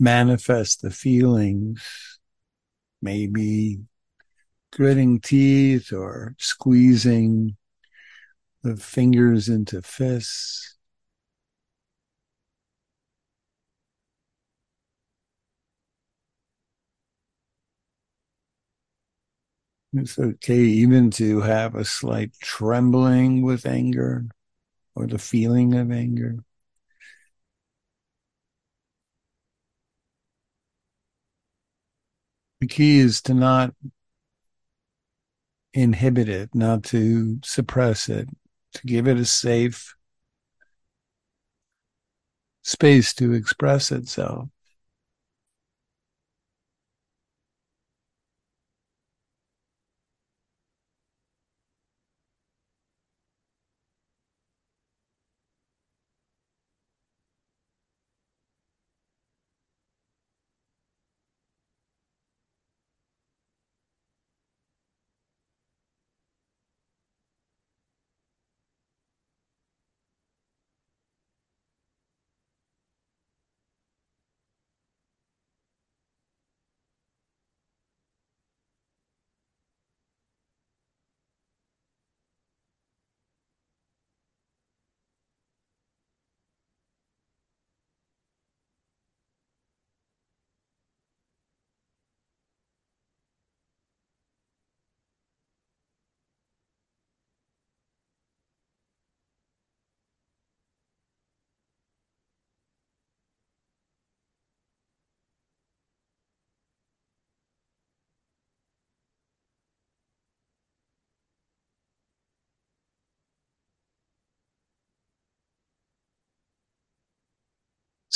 manifest 0.01 0.81
the 0.81 0.91
feelings, 0.91 2.19
maybe 3.01 3.79
gritting 4.71 5.19
teeth 5.19 5.93
or 5.93 6.35
squeezing 6.39 7.57
the 8.63 8.75
fingers 8.75 9.49
into 9.49 9.81
fists. 9.81 10.77
It's 19.93 20.17
okay 20.17 20.59
even 20.59 21.11
to 21.11 21.41
have 21.41 21.75
a 21.75 21.83
slight 21.85 22.33
trembling 22.41 23.41
with 23.41 23.65
anger 23.65 24.25
or 24.95 25.07
the 25.07 25.19
feeling 25.19 25.75
of 25.75 25.91
anger. 25.91 26.37
The 32.61 32.67
key 32.67 32.99
is 32.99 33.23
to 33.23 33.33
not 33.33 33.73
inhibit 35.73 36.29
it, 36.29 36.53
not 36.53 36.83
to 36.85 37.39
suppress 37.43 38.07
it, 38.07 38.29
to 38.75 38.87
give 38.87 39.07
it 39.07 39.17
a 39.17 39.25
safe 39.25 39.95
space 42.61 43.15
to 43.15 43.33
express 43.33 43.91
itself. 43.91 44.47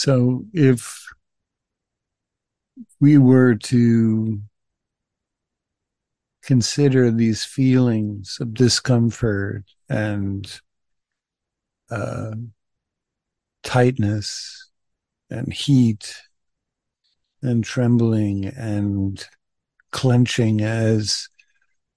So 0.06 0.45
if 0.53 1.03
we 2.99 3.18
were 3.18 3.56
to 3.56 4.39
consider 6.43 7.10
these 7.10 7.43
feelings 7.43 8.38
of 8.39 8.53
discomfort 8.53 9.64
and 9.89 10.60
uh, 11.89 12.36
tightness 13.64 14.70
and 15.32 15.51
heat 15.51 16.16
and 17.41 17.64
trembling 17.64 18.45
and 18.45 19.28
clenching 19.89 20.62
as 20.62 21.30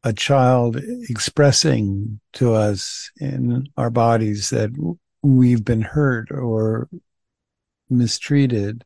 a 0.02 0.14
child 0.14 0.80
expressing 1.10 2.20
to 2.32 2.54
us 2.54 3.10
in 3.20 3.68
our 3.76 3.90
bodies 3.90 4.48
that 4.48 4.70
we've 5.22 5.62
been 5.66 5.82
hurt 5.82 6.30
or 6.30 6.88
mistreated, 7.90 8.84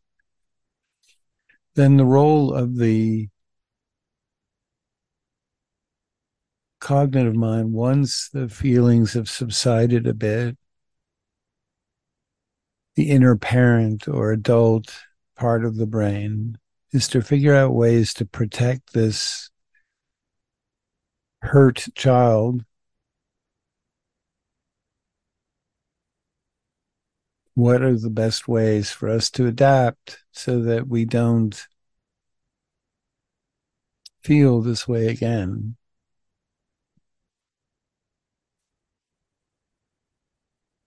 then 1.74 1.96
the 1.96 2.04
role 2.04 2.52
of 2.52 2.76
the 2.76 3.28
cognitive 6.80 7.36
mind, 7.36 7.72
once 7.72 8.28
the 8.28 8.48
feelings 8.48 9.12
have 9.12 9.28
subsided 9.28 10.06
a 10.06 10.14
bit, 10.14 10.56
the 12.96 13.10
inner 13.10 13.36
parent 13.36 14.06
or 14.08 14.32
adult 14.32 14.94
part 15.36 15.64
of 15.64 15.76
the 15.76 15.86
brain 15.86 16.58
is 16.92 17.08
to 17.08 17.22
figure 17.22 17.54
out 17.54 17.74
ways 17.74 18.12
to 18.14 18.26
protect 18.26 18.92
this 18.92 19.48
hurt 21.40 21.86
child 21.94 22.64
what 27.54 27.82
are 27.82 27.98
the 27.98 28.10
best 28.10 28.48
ways 28.48 28.90
for 28.90 29.08
us 29.08 29.30
to 29.30 29.46
adapt 29.46 30.18
so 30.32 30.62
that 30.62 30.88
we 30.88 31.04
don't 31.04 31.66
feel 34.22 34.62
this 34.62 34.88
way 34.88 35.08
again. 35.08 35.76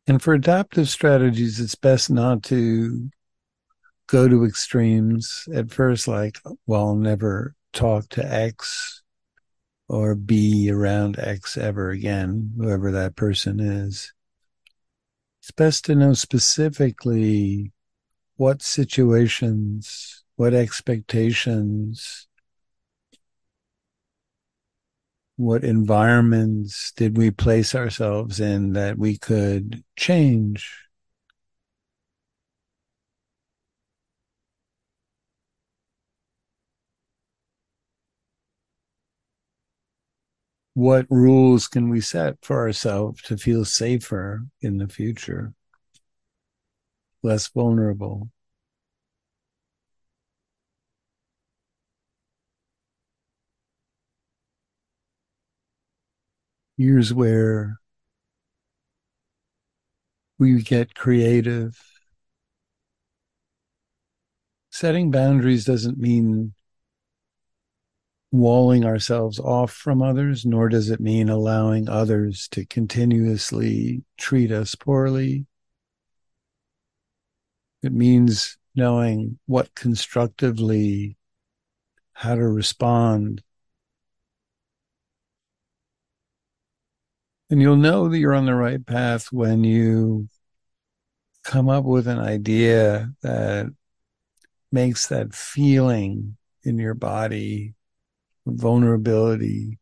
And 0.08 0.22
for 0.22 0.34
adaptive 0.34 0.88
strategies, 0.90 1.60
it's 1.60 1.76
best 1.76 2.10
not 2.10 2.44
to 2.44 3.10
go 4.08 4.28
to 4.28 4.46
extremes 4.46 5.48
at 5.54 5.72
first, 5.72 6.08
like, 6.08 6.38
well, 6.68 6.90
I'll 6.90 6.96
never 6.96 7.56
talk 7.74 8.10
to 8.10 8.24
X 8.24 9.02
or 9.88 10.16
be 10.16 10.70
around 10.72 11.18
X 11.20 11.58
ever 11.58 11.90
again, 11.90 12.54
whoever 12.58 12.92
that 12.92 13.16
person 13.16 13.60
is 13.60 14.14
it's 15.46 15.52
best 15.52 15.86
to 15.86 15.94
know 15.94 16.16
specifically 16.16 17.72
what 18.36 18.64
situations, 18.64 20.24
what 20.38 20.56
expectations, 20.56 22.28
what 25.36 25.64
environments 25.64 26.92
did 26.94 27.16
we 27.16 27.30
place 27.30 27.76
ourselves 27.76 28.40
in 28.40 28.74
that 28.74 28.98
we 28.98 29.20
could 29.20 29.84
change? 29.96 30.85
What 40.76 41.08
rules 41.10 41.68
can 41.68 41.90
we 41.90 42.02
set 42.02 42.36
for 42.44 42.60
ourselves 42.60 43.22
to 43.24 43.38
feel 43.38 43.66
safer 43.66 44.46
in 44.62 44.78
the 44.78 44.88
future, 44.88 45.54
less 47.24 47.48
vulnerable? 47.48 48.30
Here's 56.78 57.14
where 57.14 57.80
we 60.38 60.62
get 60.62 60.96
creative. 60.96 61.78
Setting 64.72 65.10
boundaries 65.10 65.64
doesn't 65.64 65.98
mean 65.98 66.55
walling 68.40 68.86
ourselves 68.86 69.40
off 69.40 69.72
from 69.72 70.02
others, 70.02 70.46
nor 70.46 70.70
does 70.70 70.90
it 70.90 71.00
mean 71.00 71.30
allowing 71.30 71.90
others 71.90 72.48
to 72.50 72.66
continuously 72.66 74.04
treat 74.18 74.52
us 74.52 74.76
poorly. 74.76 75.46
It 77.84 77.92
means 77.92 78.58
knowing 78.76 79.40
what 79.46 79.74
constructively, 79.76 81.18
how 82.14 82.36
to 82.36 82.48
respond. 82.48 83.44
And 87.50 87.62
you'll 87.62 87.76
know 87.76 88.10
that 88.10 88.18
you're 88.18 88.34
on 88.34 88.48
the 88.48 88.56
right 88.56 88.84
path 88.84 89.32
when 89.32 89.64
you 89.64 90.30
come 91.44 91.70
up 91.70 91.86
with 91.86 92.08
an 92.08 92.20
idea 92.20 93.12
that 93.22 93.68
makes 94.72 95.08
that 95.08 95.34
feeling 95.34 96.38
in 96.64 96.80
your 96.80 96.96
body 96.96 97.76
vulnerability 98.46 99.80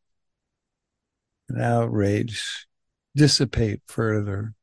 and 1.50 1.62
outrage 1.62 2.68
dissipate 3.16 3.82
further. 3.88 4.54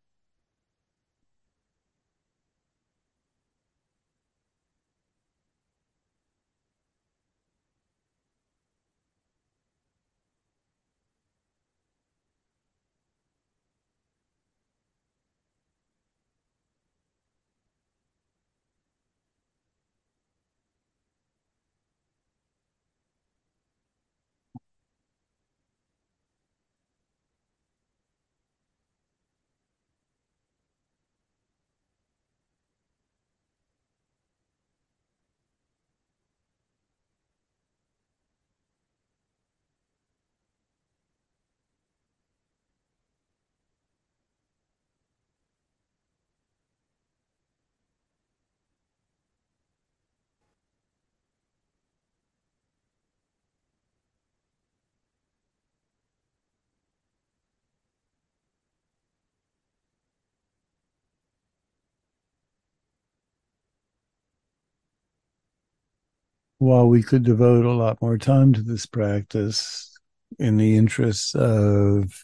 While 66.61 66.87
we 66.87 67.03
could 67.03 67.23
devote 67.23 67.65
a 67.65 67.73
lot 67.73 68.01
more 68.03 68.19
time 68.19 68.53
to 68.53 68.61
this 68.61 68.85
practice 68.85 69.99
in 70.39 70.59
the 70.59 70.77
interests 70.77 71.35
of 71.35 72.23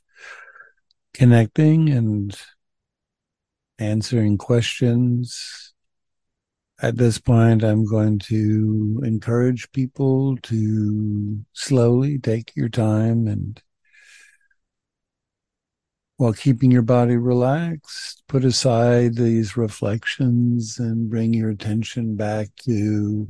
connecting 1.14 1.88
and 1.88 2.38
answering 3.78 4.36
questions, 4.36 5.72
at 6.82 6.98
this 6.98 7.18
point, 7.18 7.64
I'm 7.64 7.86
going 7.86 8.18
to 8.20 9.00
encourage 9.04 9.72
people 9.72 10.36
to 10.42 11.40
slowly 11.54 12.18
take 12.18 12.52
your 12.54 12.68
time 12.68 13.26
and 13.26 13.58
while 16.18 16.34
keeping 16.34 16.70
your 16.70 16.82
body 16.82 17.16
relaxed, 17.16 18.22
put 18.28 18.44
aside 18.44 19.14
these 19.14 19.56
reflections 19.56 20.78
and 20.78 21.08
bring 21.08 21.32
your 21.32 21.48
attention 21.48 22.16
back 22.16 22.48
to 22.64 23.28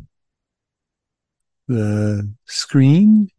the 1.68 2.30
screen 2.44 3.30